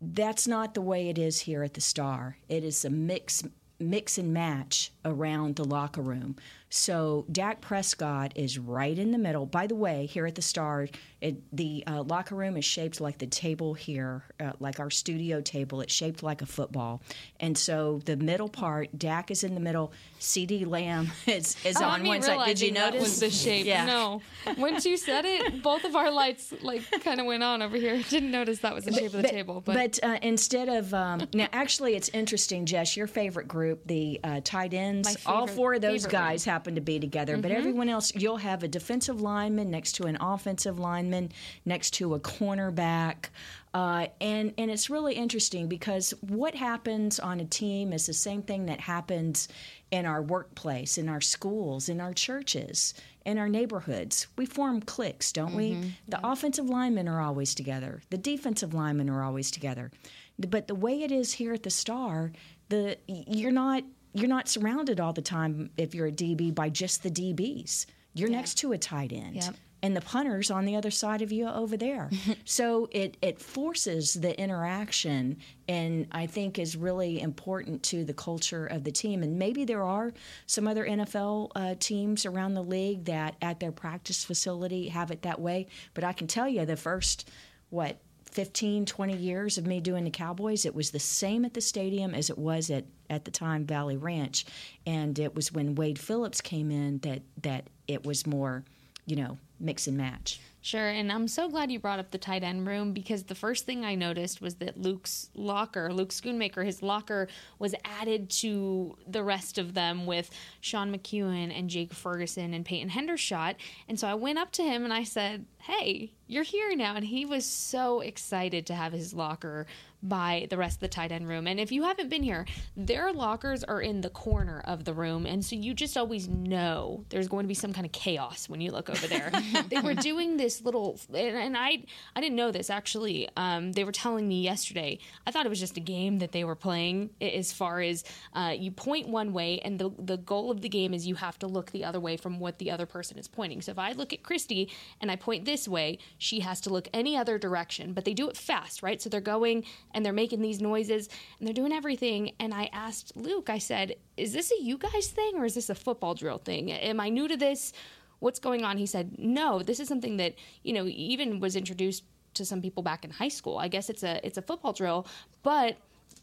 [0.00, 2.36] that's not the way it is here at the Star.
[2.48, 3.42] It is a mix
[3.80, 6.36] mix and match around the locker room.
[6.70, 9.46] So Dak Prescott is right in the middle.
[9.46, 10.88] By the way, here at the Star,
[11.20, 15.40] it, the uh, locker room is shaped like the table here, uh, like our studio
[15.40, 15.80] table.
[15.80, 17.02] It's shaped like a football,
[17.40, 19.92] and so the middle part, Dak is in the middle.
[20.20, 22.46] CeeDee Lamb is, is Oh, on one side.
[22.46, 23.66] Did you notice was the shape?
[23.66, 23.86] Yeah.
[23.86, 24.20] No.
[24.58, 28.02] Once you said it, both of our lights like kind of went on over here.
[28.08, 31.48] Didn't notice that was the shape of the table, but, uh, instead of um, now,
[31.52, 32.96] actually, it's interesting, Jess.
[32.96, 36.74] Your favorite group, the uh, tight ends, My all four of those favorite guys happen
[36.74, 37.36] to be together.
[37.36, 41.30] But everyone else, you'll have a defensive lineman next to an offensive lineman,
[41.64, 43.26] next to a cornerback.
[43.72, 48.42] Uh, and and it's really interesting because what happens on a team is the same
[48.42, 49.46] thing that happens
[49.92, 52.92] in our workplace, in our schools, in our churches,
[53.24, 54.26] in our neighborhoods.
[54.36, 55.94] We form cliques, don't we?
[56.08, 58.02] The offensive linemen are always together.
[58.10, 59.92] The defensive linemen are always together.
[60.38, 62.32] But the way it is here at the Star,
[62.68, 67.02] the you're not you're not surrounded all the time if you're a DB by just
[67.02, 67.86] the DBs.
[68.14, 69.36] You're next to a tight end.
[69.36, 69.54] Yep.
[69.80, 72.10] and the punters on the other side of you over there.
[72.44, 75.36] so it, it forces the interaction
[75.68, 79.22] and I think is really important to the culture of the team.
[79.22, 80.12] And maybe there are
[80.46, 85.22] some other NFL uh, teams around the league that at their practice facility have it
[85.22, 85.68] that way.
[85.94, 87.30] But I can tell you the first,
[87.70, 91.60] what, 15, 20 years of me doing the Cowboys, it was the same at the
[91.60, 94.44] stadium as it was at, at the time Valley Ranch.
[94.86, 98.64] And it was when Wade Phillips came in that, that it was more,
[99.06, 100.40] you know, mix and match.
[100.60, 103.64] Sure, and I'm so glad you brought up the tight end room because the first
[103.64, 109.22] thing I noticed was that Luke's locker, Luke Schoonmaker, his locker was added to the
[109.22, 113.54] rest of them with Sean McKeon and Jake Ferguson and Peyton Hendershot.
[113.88, 116.94] And so I went up to him and I said, Hey, you're here now.
[116.94, 119.66] And he was so excited to have his locker
[120.02, 121.46] by the rest of the tight end room.
[121.46, 125.26] And if you haven't been here, their lockers are in the corner of the room.
[125.26, 128.60] And so you just always know there's going to be some kind of chaos when
[128.60, 129.32] you look over there.
[129.68, 131.82] they were doing this little, and, and I,
[132.14, 133.28] I didn't know this actually.
[133.36, 134.98] Um, they were telling me yesterday.
[135.26, 138.54] I thought it was just a game that they were playing as far as uh,
[138.56, 141.46] you point one way, and the, the goal of the game is you have to
[141.46, 143.62] look the other way from what the other person is pointing.
[143.62, 146.88] So if I look at Kristi and I point this way, she has to look
[146.92, 147.92] any other direction.
[147.92, 149.00] But they do it fast, right?
[149.00, 152.32] So they're going and they're making these noises and they're doing everything.
[152.38, 155.70] And I asked Luke, I said, Is this a you guys thing or is this
[155.70, 156.70] a football drill thing?
[156.72, 157.72] Am I new to this?
[158.18, 158.76] What's going on?
[158.78, 162.04] He said, No, this is something that, you know, even was introduced
[162.34, 163.58] to some people back in high school.
[163.58, 165.06] I guess it's a it's a football drill,
[165.42, 165.76] but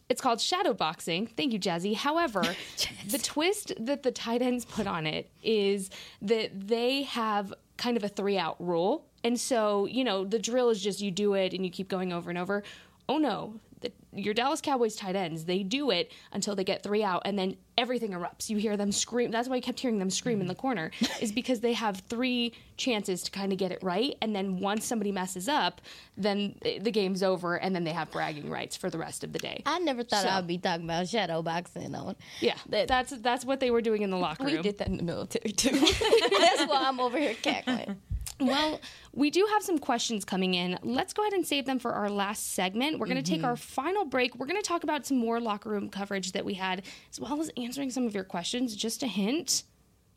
[0.10, 1.28] it's called shadow boxing.
[1.28, 1.96] Thank you, Jazzy.
[1.96, 2.44] However,
[3.10, 5.90] the twist that the tight ends put on it is
[6.22, 9.06] that they have kind of a three out rule.
[9.26, 12.14] And so, you know, the drill is just you do it and you keep going
[12.14, 12.62] over and over.
[13.10, 17.04] Oh no, the, your Dallas Cowboys tight ends, they do it until they get three
[17.04, 18.50] out and then everything erupts.
[18.52, 19.32] You hear them scream.
[19.32, 22.54] That's why I kept hearing them scream in the corner, is because they have three
[22.78, 24.16] chances to kind of get it right.
[24.22, 25.82] And then once somebody messes up,
[26.16, 29.40] then the game's over and then they have bragging rights for the rest of the
[29.40, 29.64] day.
[29.66, 32.16] I never thought So- I'd be talking about shadow boxing on.
[32.42, 34.56] Yeah, that's that's what they were doing in the locker room.
[34.58, 35.72] We did that in the military too.
[35.80, 37.98] That's why I'm over here cackling.
[38.40, 38.82] Well,
[39.14, 40.78] we do have some questions coming in.
[40.84, 43.00] Let's go ahead and save them for our last segment.
[43.00, 44.36] We're going to take our final break.
[44.36, 47.40] We're going to talk about some more locker room coverage that we had, as well
[47.40, 48.76] as answering some of your questions.
[48.76, 49.64] Just a hint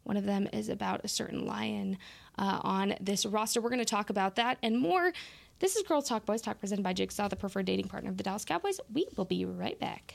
[0.09, 1.99] one of them is about a certain lion
[2.39, 3.61] uh, on this roster.
[3.61, 5.13] We're going to talk about that and more.
[5.59, 8.23] This is Girls Talk Boys Talk presented by Jigsaw, the preferred dating partner of the
[8.23, 8.81] Dallas Cowboys.
[8.91, 10.15] We will be right back.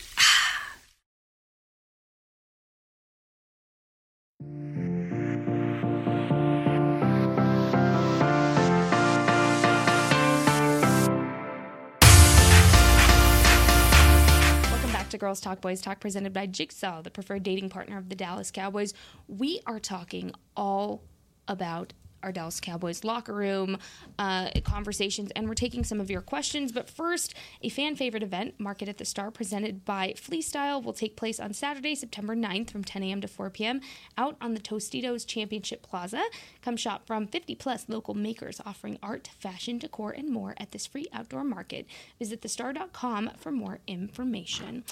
[15.21, 18.95] Girls Talk Boys Talk, presented by Jigsaw, the preferred dating partner of the Dallas Cowboys.
[19.27, 21.03] We are talking all
[21.47, 23.77] about our Dallas Cowboys locker room
[24.19, 26.71] uh, conversations, and we're taking some of your questions.
[26.71, 30.93] But first, a fan favorite event, Market at the Star, presented by Flea Style, will
[30.93, 33.21] take place on Saturday, September 9th from 10 a.m.
[33.21, 33.81] to 4 p.m.
[34.17, 36.23] out on the Tostitos Championship Plaza.
[36.61, 40.85] Come shop from 50 plus local makers offering art, fashion, decor, and more at this
[40.85, 41.85] free outdoor market.
[42.19, 44.83] Visit thestar.com for more information.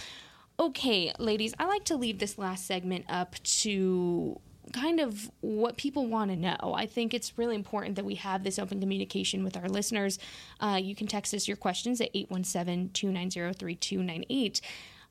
[0.59, 4.41] Okay, ladies, I like to leave this last segment up to
[4.73, 6.73] kind of what people want to know.
[6.75, 10.19] I think it's really important that we have this open communication with our listeners.
[10.59, 14.61] Uh, you can text us your questions at 817 290 3298.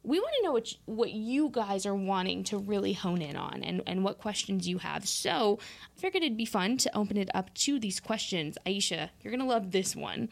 [0.04, 3.62] We want to know what, what you guys are wanting to really hone in on
[3.62, 5.06] and, and what questions you have.
[5.06, 5.58] So
[5.96, 8.56] I figured it'd be fun to open it up to these questions.
[8.64, 10.28] Aisha, you're going to love this one.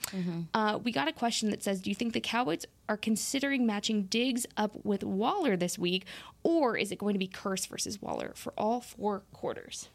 [0.55, 4.05] Uh, we got a question that says Do you think the Cowboys are considering matching
[4.05, 6.07] Diggs up with Waller this week,
[6.43, 9.89] or is it going to be Kearse versus Waller for all four quarters?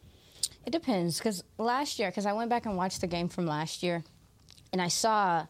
[0.65, 3.81] It depends because last year, because I went back and watched the game from last
[3.81, 4.03] year,
[4.71, 5.47] and I saw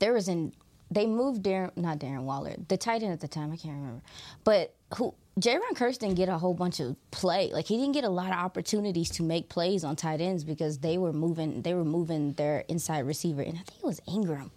[0.00, 0.52] there was an
[0.90, 3.52] they moved Darren, not Darren Waller, the tight end at the time.
[3.52, 4.02] I can't remember,
[4.44, 7.50] but who Jayron Kearse didn't get a whole bunch of play.
[7.52, 10.78] Like he didn't get a lot of opportunities to make plays on tight ends because
[10.78, 11.62] they were moving.
[11.62, 14.50] They were moving their inside receiver, and I think it was Ingram.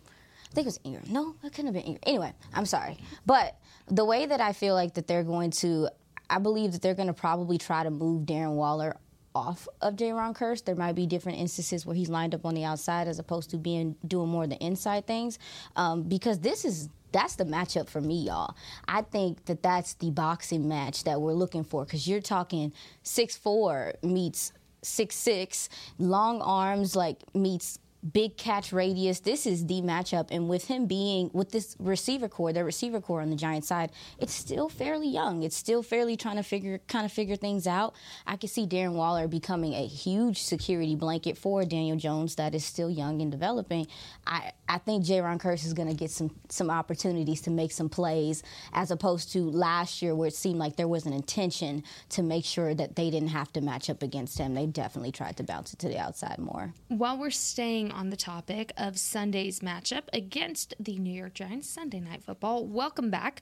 [0.52, 1.06] I think it was Ingram.
[1.10, 2.04] No, it couldn't have been Ingram.
[2.06, 3.58] Anyway, I'm sorry, but
[3.88, 5.90] the way that I feel like that they're going to,
[6.30, 8.98] I believe that they're going to probably try to move Darren Waller
[9.36, 10.64] off of Jayron Kearse.
[10.64, 13.58] There might be different instances where he's lined up on the outside as opposed to
[13.58, 15.40] being doing more of the inside things,
[15.76, 18.56] um, because this is that's the matchup for me, y'all.
[18.88, 22.74] I think that that's the boxing match that we're looking for because you're talking
[23.04, 27.80] six four meets six six, long arms like meets
[28.12, 29.20] big catch radius.
[29.20, 30.28] This is the matchup.
[30.32, 33.92] And with him being with this receiver corps, the receiver corps on the Giant side,
[34.18, 35.44] it's still fairly young.
[35.44, 37.96] It's still fairly trying to figure kind of figure things out.
[38.28, 42.66] I can see Darren Waller becoming a huge security blanket for Daniel Jones that is
[42.66, 43.88] still young and developing.
[44.28, 48.42] I, I think Jayron Kearse is gonna get some some opportunities to make some plays
[48.74, 52.44] as opposed to last year where it seemed like there was an intention to make
[52.44, 54.56] sure that they didn't have to match up against him.
[54.56, 56.74] They definitely tried to bounce it to the outside more.
[56.88, 62.00] While we're staying on the topic of Sunday's matchup against the New York Giants, Sunday
[62.00, 62.66] Night Football.
[62.66, 63.42] Welcome back.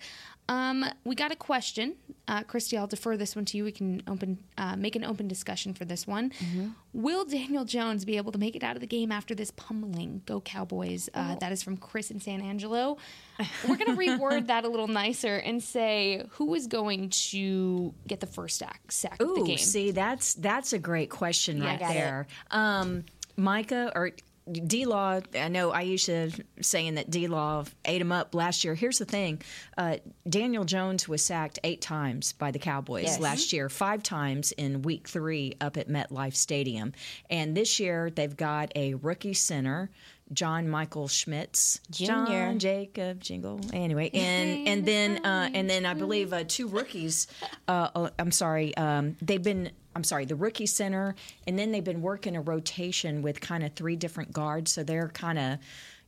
[0.51, 1.95] Um, we got a question,
[2.27, 2.77] uh, Kristi.
[2.77, 3.63] I'll defer this one to you.
[3.63, 6.31] We can open, uh, make an open discussion for this one.
[6.31, 6.67] Mm-hmm.
[6.91, 10.23] Will Daniel Jones be able to make it out of the game after this pummeling?
[10.25, 11.07] Go Cowboys!
[11.13, 11.37] Uh, oh.
[11.39, 12.97] That is from Chris in San Angelo.
[13.67, 18.19] We're going to reword that a little nicer and say who is going to get
[18.19, 19.57] the first sack, sack Ooh, of the game.
[19.57, 22.27] See, that's that's a great question right there.
[22.51, 23.05] Um,
[23.37, 24.11] Micah, or
[24.51, 28.75] D Law, I know Aisha saying that D Law ate him up last year.
[28.75, 29.41] Here's the thing
[29.77, 29.97] uh,
[30.27, 33.19] Daniel Jones was sacked eight times by the Cowboys yes.
[33.19, 36.93] last year, five times in week three up at MetLife Stadium.
[37.29, 39.89] And this year they've got a rookie center.
[40.33, 42.25] John Michael Schmitz, Junior.
[42.25, 43.59] John Jacob Jingle.
[43.73, 47.27] Anyway, and and then uh, and then I believe uh, two rookies.
[47.67, 51.15] Uh, oh, I'm sorry, um, they've been I'm sorry, the rookie center,
[51.47, 54.71] and then they've been working a rotation with kind of three different guards.
[54.71, 55.59] So they're kind of,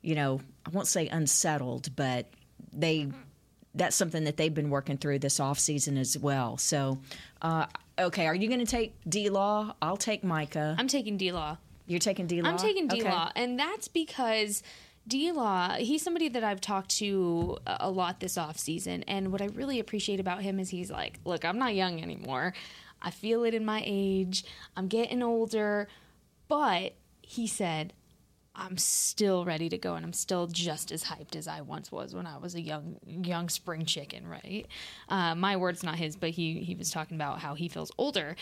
[0.01, 2.27] you know, I won't say unsettled, but
[2.71, 3.09] they
[3.75, 6.57] that's something that they've been working through this off season as well.
[6.57, 6.99] So,
[7.41, 7.65] uh,
[7.97, 9.75] okay, are you going to take D Law?
[9.81, 10.75] I'll take Micah.
[10.77, 11.57] I'm taking D Law.
[11.87, 12.49] You're taking D Law.
[12.49, 13.43] I'm taking D Law, okay.
[13.43, 14.63] and that's because.
[15.05, 19.41] D Law, he's somebody that I've talked to a lot this off season, and what
[19.41, 22.53] I really appreciate about him is he's like, look, I'm not young anymore.
[23.03, 24.45] I feel it in my age.
[24.75, 25.87] I'm getting older.
[26.47, 27.93] But he said,
[28.55, 32.13] I'm still ready to go and I'm still just as hyped as I once was
[32.13, 34.67] when I was a young young spring chicken, right?
[35.09, 38.35] Uh, my words, not his, but he he was talking about how he feels older.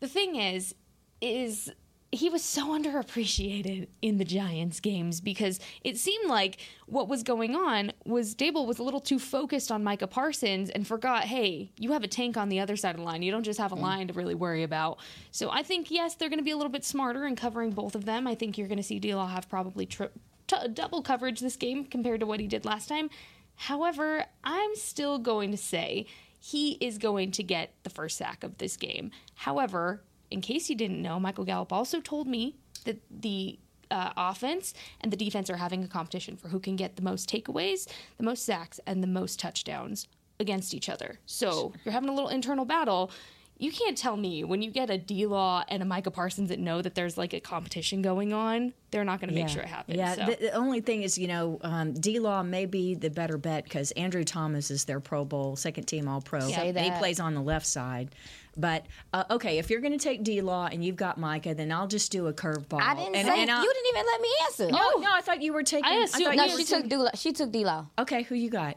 [0.00, 0.74] The thing is,
[1.20, 1.72] is
[2.10, 7.54] he was so underappreciated in the Giants games because it seemed like what was going
[7.54, 11.92] on was Daboll was a little too focused on Micah Parsons and forgot, hey, you
[11.92, 13.20] have a tank on the other side of the line.
[13.22, 13.82] You don't just have a mm.
[13.82, 14.98] line to really worry about.
[15.32, 17.94] So I think yes, they're going to be a little bit smarter in covering both
[17.94, 18.26] of them.
[18.26, 20.08] I think you're going to see D-Law have probably tri-
[20.46, 23.10] t- double coverage this game compared to what he did last time.
[23.54, 26.06] However, I'm still going to say
[26.40, 29.10] he is going to get the first sack of this game.
[29.34, 32.54] However, in case you didn't know, Michael Gallup also told me
[32.84, 33.58] that the
[33.90, 37.28] uh, offense and the defense are having a competition for who can get the most
[37.28, 40.06] takeaways, the most sacks, and the most touchdowns
[40.40, 41.18] against each other.
[41.26, 43.10] So you're having a little internal battle
[43.58, 46.60] you can't tell me when you get a D Law and a Micah Parsons that
[46.60, 49.54] know that there's like a competition going on, they're not going to make yeah.
[49.54, 49.98] sure it happens.
[49.98, 50.24] Yeah, so.
[50.26, 53.64] the, the, only thing is, you know, um, D Law may be the better bet
[53.64, 56.40] because Andrew Thomas is their Pro Bowl, second team All Pro.
[56.40, 56.84] Say that.
[56.84, 58.14] He plays on the left side.
[58.56, 61.72] But uh, okay, if you're going to take D Law and you've got Micah, then
[61.72, 62.80] I'll just do a curveball.
[62.80, 64.66] I didn't and, say and you didn't even let me answer.
[64.70, 65.84] No, no, I thought you were taking.
[65.84, 67.86] I assumed, I no, she took, D- she took D Law.
[67.98, 68.76] Okay, who you got?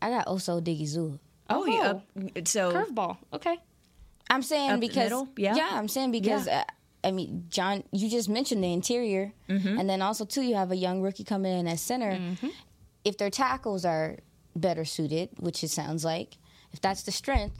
[0.00, 1.18] I got Osa Odighizuwa.
[1.48, 2.02] Oh, oh.
[2.16, 3.16] Yeah, uh, so curveball.
[3.32, 3.58] Okay.
[4.28, 6.64] I'm saying because yeah, yeah, I'm saying because yeah.
[6.68, 9.78] uh, I mean, John, you just mentioned the interior, mm-hmm.
[9.78, 12.12] and then also too, you have a young rookie coming in as center.
[12.12, 12.48] Mm-hmm.
[13.04, 14.18] If their tackles are
[14.56, 16.36] better suited, which it sounds like,
[16.72, 17.56] if that's the strength,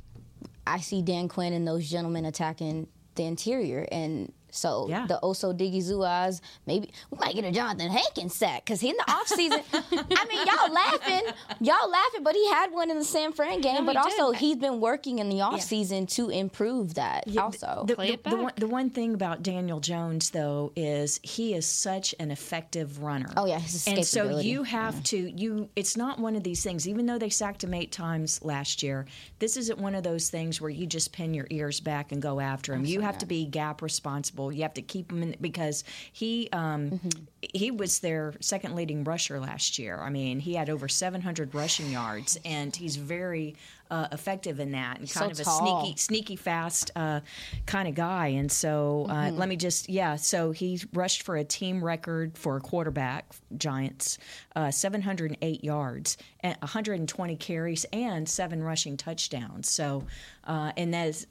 [0.66, 5.07] I see Dan Quinn and those gentlemen attacking the interior, and So Yeah.
[5.07, 8.97] the oh Osa Odighizuwa's, maybe we might get a Jonathan Hankins sack because he in
[8.97, 11.23] the offseason, I mean, y'all laughing,
[11.61, 13.85] y'all laughing, but he had one in the San Fran game.
[13.85, 14.39] but he also, did.
[14.41, 17.25] he's been working in the offseason to improve that.
[17.37, 21.21] also, the, Play the- it the one, the one thing about Daniel Jones, though, is
[21.23, 23.29] he is such an effective runner.
[23.37, 25.69] Oh, yeah, his and so you have to you.
[25.77, 26.89] It's not one of these things.
[26.89, 29.07] Even though they sacked him eight times last year,
[29.39, 32.41] this isn't one of those things where you just pin your ears back and go
[32.41, 32.85] after him.
[32.85, 34.46] you have to be gap responsible.
[34.53, 37.09] You have to keep him in because he um, Mm-hmm.
[37.55, 39.99] he was their second leading rusher last year.
[40.01, 43.57] I mean, he had over 700 rushing yards, and he's very
[43.91, 45.83] uh, effective in that and kind So of a tall.
[45.85, 47.21] sneaky sneaky fast uh,
[47.67, 48.29] kind of guy.
[48.29, 49.37] And so uh, Mm-hmm.
[49.39, 53.27] let me just, yeah, so he rushed for a team record for a quarterback,
[53.57, 54.19] Giants,
[54.57, 59.69] uh, 708 yards, 120 carries, and seven rushing touchdowns.
[59.71, 60.05] So,
[60.45, 61.27] uh, and that's.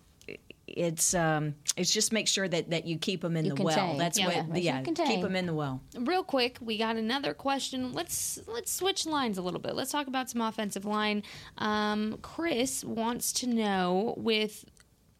[0.68, 3.76] It's um, it's just make sure that, that you keep them in You the well.
[3.76, 3.98] contain.
[3.98, 4.44] That's Yeah.
[4.44, 5.82] What yeah keep them in the well.
[5.98, 10.08] real quick we got another question let's let's switch lines a little bit let's talk
[10.08, 11.22] about some offensive line
[11.60, 14.66] um, chris wants to know with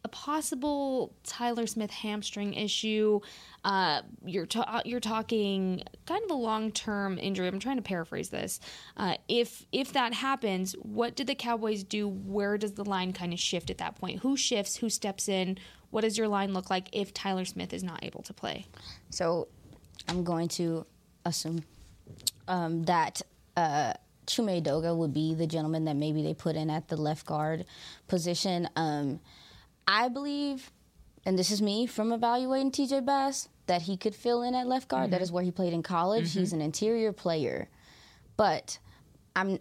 [0.06, 3.20] a possible tyler smith hamstring issue.
[3.64, 7.48] Uh, you're ta- you're talking kind of a long-term injury.
[7.48, 8.60] I'm trying to paraphrase this.
[8.96, 12.08] Uh, if if that happens what did the cowboys do?
[12.08, 14.20] Where does the line kind of shift at that point?
[14.20, 14.78] Who shifts?
[14.78, 15.58] Who steps in?
[15.90, 18.68] What does your line look like if tyler smith is not able to play?
[19.10, 19.48] So
[20.08, 20.86] I'm going to
[21.26, 21.64] assume
[22.48, 23.24] um, that
[23.58, 23.94] uh,
[24.28, 27.66] Chuma Edoga would be the gentleman that maybe they put in at the left guard
[28.08, 28.70] position.
[28.76, 29.20] Um,
[29.88, 30.72] I believe,
[31.26, 34.88] and this is me from evaluating TJ Bass, that he could fill in at left
[34.88, 35.12] guard.
[35.12, 35.24] That mm-hmm.
[35.24, 36.30] is where he played in college.
[36.30, 36.40] Mm-hmm.
[36.40, 37.70] He's an interior player,
[38.38, 38.80] but
[39.36, 39.60] I'm.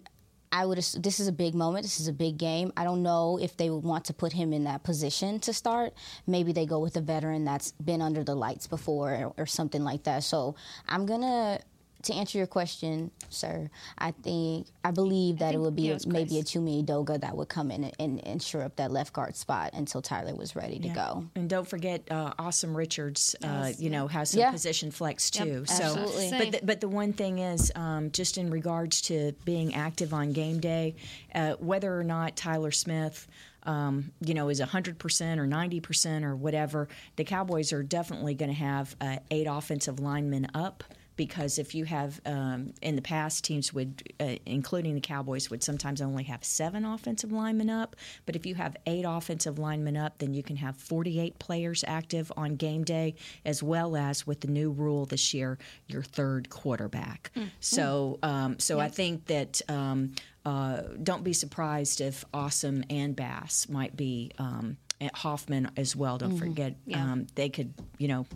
[0.52, 0.78] I would.
[0.78, 1.84] This is a big moment.
[1.84, 2.72] This is a big game.
[2.76, 5.94] I don't know if they would want to put him in that position to start.
[6.28, 9.82] Maybe they go with a veteran that's been under the lights before or, or something
[9.82, 10.22] like that.
[10.22, 10.54] So
[10.88, 11.58] I'm gonna.
[11.58, 11.64] To
[12.12, 16.06] answer your question, sir, I think I believe that it would be yeah, it was
[16.06, 16.52] maybe a Chris.
[16.52, 20.02] Chuma Edoga that would come in and, and ensure up that left guard spot until
[20.02, 21.24] Tyler was ready to go.
[21.34, 24.50] And don't forget, uh, Asim Richards, uh, you know, has some Yeah.
[24.50, 25.64] position flex too.
[25.66, 26.30] so, absolutely.
[26.38, 30.32] but the, but the one thing is, um, just in regards to being active on
[30.32, 30.96] game day,
[31.34, 33.26] uh, whether or not Tyler Smith.
[33.66, 36.86] Um, you know, is 100% or 90% or whatever,
[37.16, 40.84] the Cowboys are definitely going to have uh, eight offensive linemen up
[41.16, 45.62] because if you have um, in the past teams would uh, including the cowboys would
[45.62, 47.96] sometimes only have seven offensive linemen up.
[48.26, 52.32] But if you have eight offensive linemen up then you can have 48 players active
[52.36, 57.30] on game day as well as with the new rule this year your third quarterback.
[57.60, 63.68] So um, so i think that um, uh, don't be surprised if Asim and bass
[63.68, 66.18] might be um, at hoffman as well.
[66.18, 68.26] Don't forget um, they could you know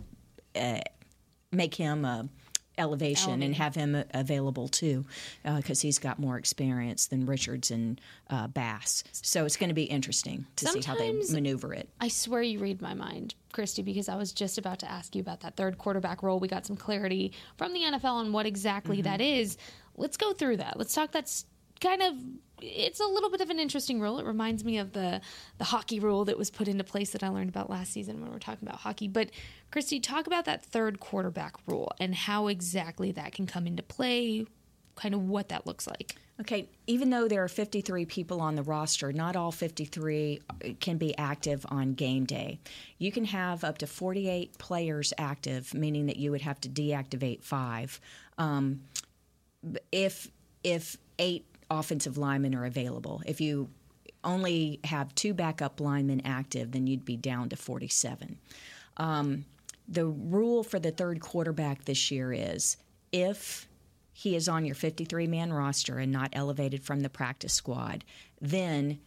[1.51, 2.27] make him a
[2.79, 5.05] elevation and have him available too
[5.43, 7.99] because he's got more experience than Richards and
[8.29, 9.03] uh, Bass.
[9.11, 11.89] So it's going to be interesting to see how they maneuver it.
[11.99, 15.21] I swear you read my mind, Kristi, because I was just about to ask you
[15.21, 16.39] about that third quarterback role.
[16.39, 19.03] We got some clarity from the NFL on what exactly Mm-hmm.
[19.03, 19.57] that is.
[19.97, 20.77] Let's go through that.
[20.77, 21.45] Let's talk that's
[21.79, 22.13] kind of
[22.61, 24.19] it's a little bit of an interesting rule.
[24.19, 25.21] It reminds me of the
[25.57, 28.29] the hockey rule that was put into place that I learned about last season when
[28.29, 29.07] we were talking about hockey.
[29.07, 29.29] But
[29.71, 34.45] Kristi, talk about that third quarterback rule and how exactly that can come into play,
[34.95, 36.15] kind of what that looks like.
[36.41, 40.41] Okay, even though there are 53 people on the roster, not all 53
[40.79, 42.59] can be active on game day.
[42.97, 47.43] You can have up to 48 players active, meaning that you would have to deactivate
[47.43, 47.99] five.
[48.37, 48.81] Um,
[49.91, 50.31] if
[50.63, 53.69] if eight offensive linemen are available, if you
[54.23, 58.37] only have two backup linemen active, then you'd be down to 47.
[58.97, 59.45] Um,
[59.87, 62.77] the rule for the third quarterback this year is
[63.11, 63.67] if
[64.13, 68.03] he is on your 53 man roster and not elevated from the practice squad,
[68.41, 68.99] then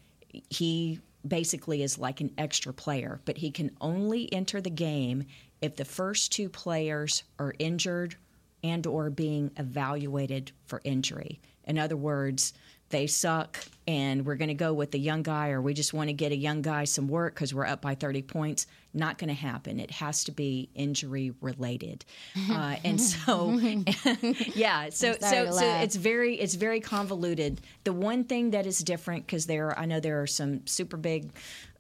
[0.49, 5.25] he basically is like an extra player, but he can only enter the game
[5.61, 8.17] if the first two players are injured
[8.63, 11.41] and or being evaluated for injury.
[11.65, 12.53] In other words,
[12.93, 16.09] they suck and we're going to go with the young guy or we just want
[16.09, 18.67] to get a young guy some work because we're up by 30 points.
[18.95, 19.81] Not going to happen.
[19.81, 22.05] It has to be injury related.
[22.53, 23.51] Uh, and so
[24.55, 27.61] yeah so so so it's very it's very convoluted.
[27.85, 31.31] The one thing that is different because there i know there are some super big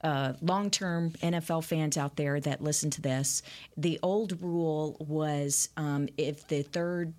[0.03, 3.43] uh, long-term nfl fans out there that listen to this.
[3.77, 7.13] The old rule was um, if the third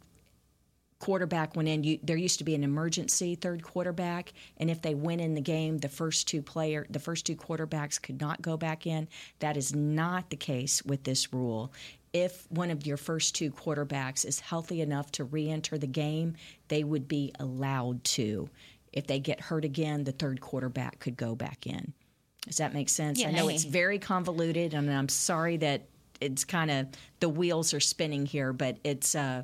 [1.04, 4.96] quarterback went in, you, there used to be an emergency third quarterback, and if they
[4.96, 8.56] went in the game, the first two player, the first two quarterbacks could not go
[8.56, 9.10] back in.
[9.40, 11.74] That is not the case with this rule.
[12.14, 16.38] If one of your first two quarterbacks is healthy enough to re-enter the game,
[16.70, 18.50] they would be allowed to.
[18.94, 21.92] If they get hurt again, the third quarterback could go back in.
[22.48, 23.22] Does that make sense?
[23.22, 25.82] I know it's very convoluted, and I'm sorry that
[26.22, 26.88] it's kind of
[27.20, 29.44] the wheels are spinning here, but it's uh,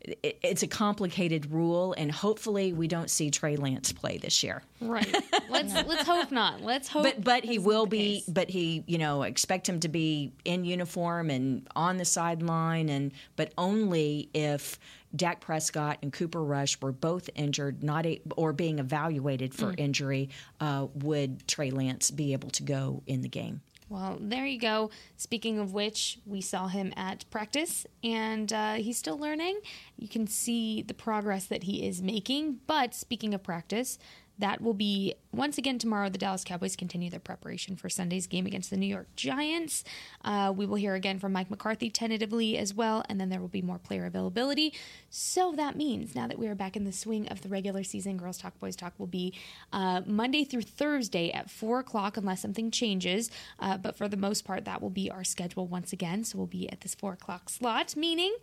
[0.00, 4.62] it, it's a complicated rule, and hopefully we don't see Trey Lance play this year.
[4.80, 5.06] Right.
[5.50, 6.62] Let's let's hope not.
[6.62, 7.02] Let's hope.
[7.04, 8.16] But but he will be.
[8.20, 8.24] case.
[8.28, 13.12] But he you know expect him to be in uniform and on the sideline, and
[13.36, 14.78] but only if.
[15.14, 19.80] Dak Prescott and Cooper Rush were both injured, not a, or being evaluated for Mm.
[19.80, 20.28] injury,
[20.60, 23.62] uh, would Trey Lance be able to go in the game?
[23.88, 24.90] Well, there you go.
[25.16, 29.60] Speaking of which, we saw him at practice and uh, he's still learning.
[29.96, 32.60] You can see the progress that he is making.
[32.66, 33.98] But speaking of practice,
[34.38, 36.08] that will be once again tomorrow.
[36.08, 39.84] The Dallas Cowboys continue their preparation for Sunday's game against the New York Giants.
[40.24, 43.48] Uh, we will hear again from Mike McCarthy tentatively as well, and then there will
[43.48, 44.72] be more player availability.
[45.10, 48.16] So that means now that we are back in the swing of the regular season,
[48.16, 49.34] Girls Talk, Boys Talk will be
[49.72, 53.30] uh, Monday through Thursday at 4 o'clock, unless something changes.
[53.58, 56.24] Uh, but for the most part, that will be our schedule once again.
[56.24, 58.36] So we'll be at this 4 o'clock slot, meaning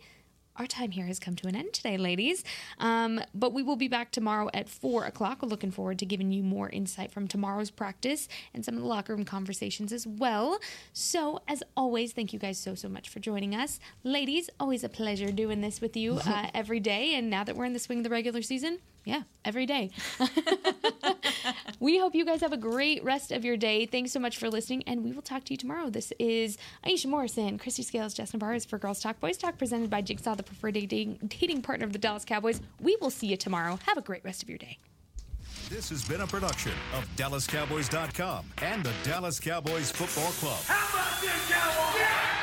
[0.56, 2.44] our time here has come to an end today, ladies.
[2.78, 5.42] Um, but we will be back tomorrow at 4 o'clock.
[5.42, 8.86] We're looking forward to giving you more insight from tomorrow's practice and some of the
[8.88, 10.58] locker room conversations as well.
[10.92, 13.80] So, as always, thank you guys so, so much for joining us.
[14.04, 17.14] Ladies, always a pleasure doing this with you uh, every day.
[17.14, 19.90] And now that we're in the swing of the regular season, yeah, every day.
[21.80, 23.86] we hope you guys have a great rest of your day.
[23.86, 25.90] Thanks so much for listening, and we will talk to you tomorrow.
[25.90, 30.00] This is Aisha Morrison, Kristi Scales, Jess Navarez for Girls Talk Boys Talk, presented by
[30.00, 32.60] Jigsaw, the preferred dating, dating partner of the Dallas Cowboys.
[32.80, 33.78] We will see you tomorrow.
[33.86, 34.78] Have a great rest of your day.
[35.68, 40.62] This has been a production of DallasCowboys.com and the Dallas Cowboys Football Club.
[40.66, 42.33] How about this, Cowboys?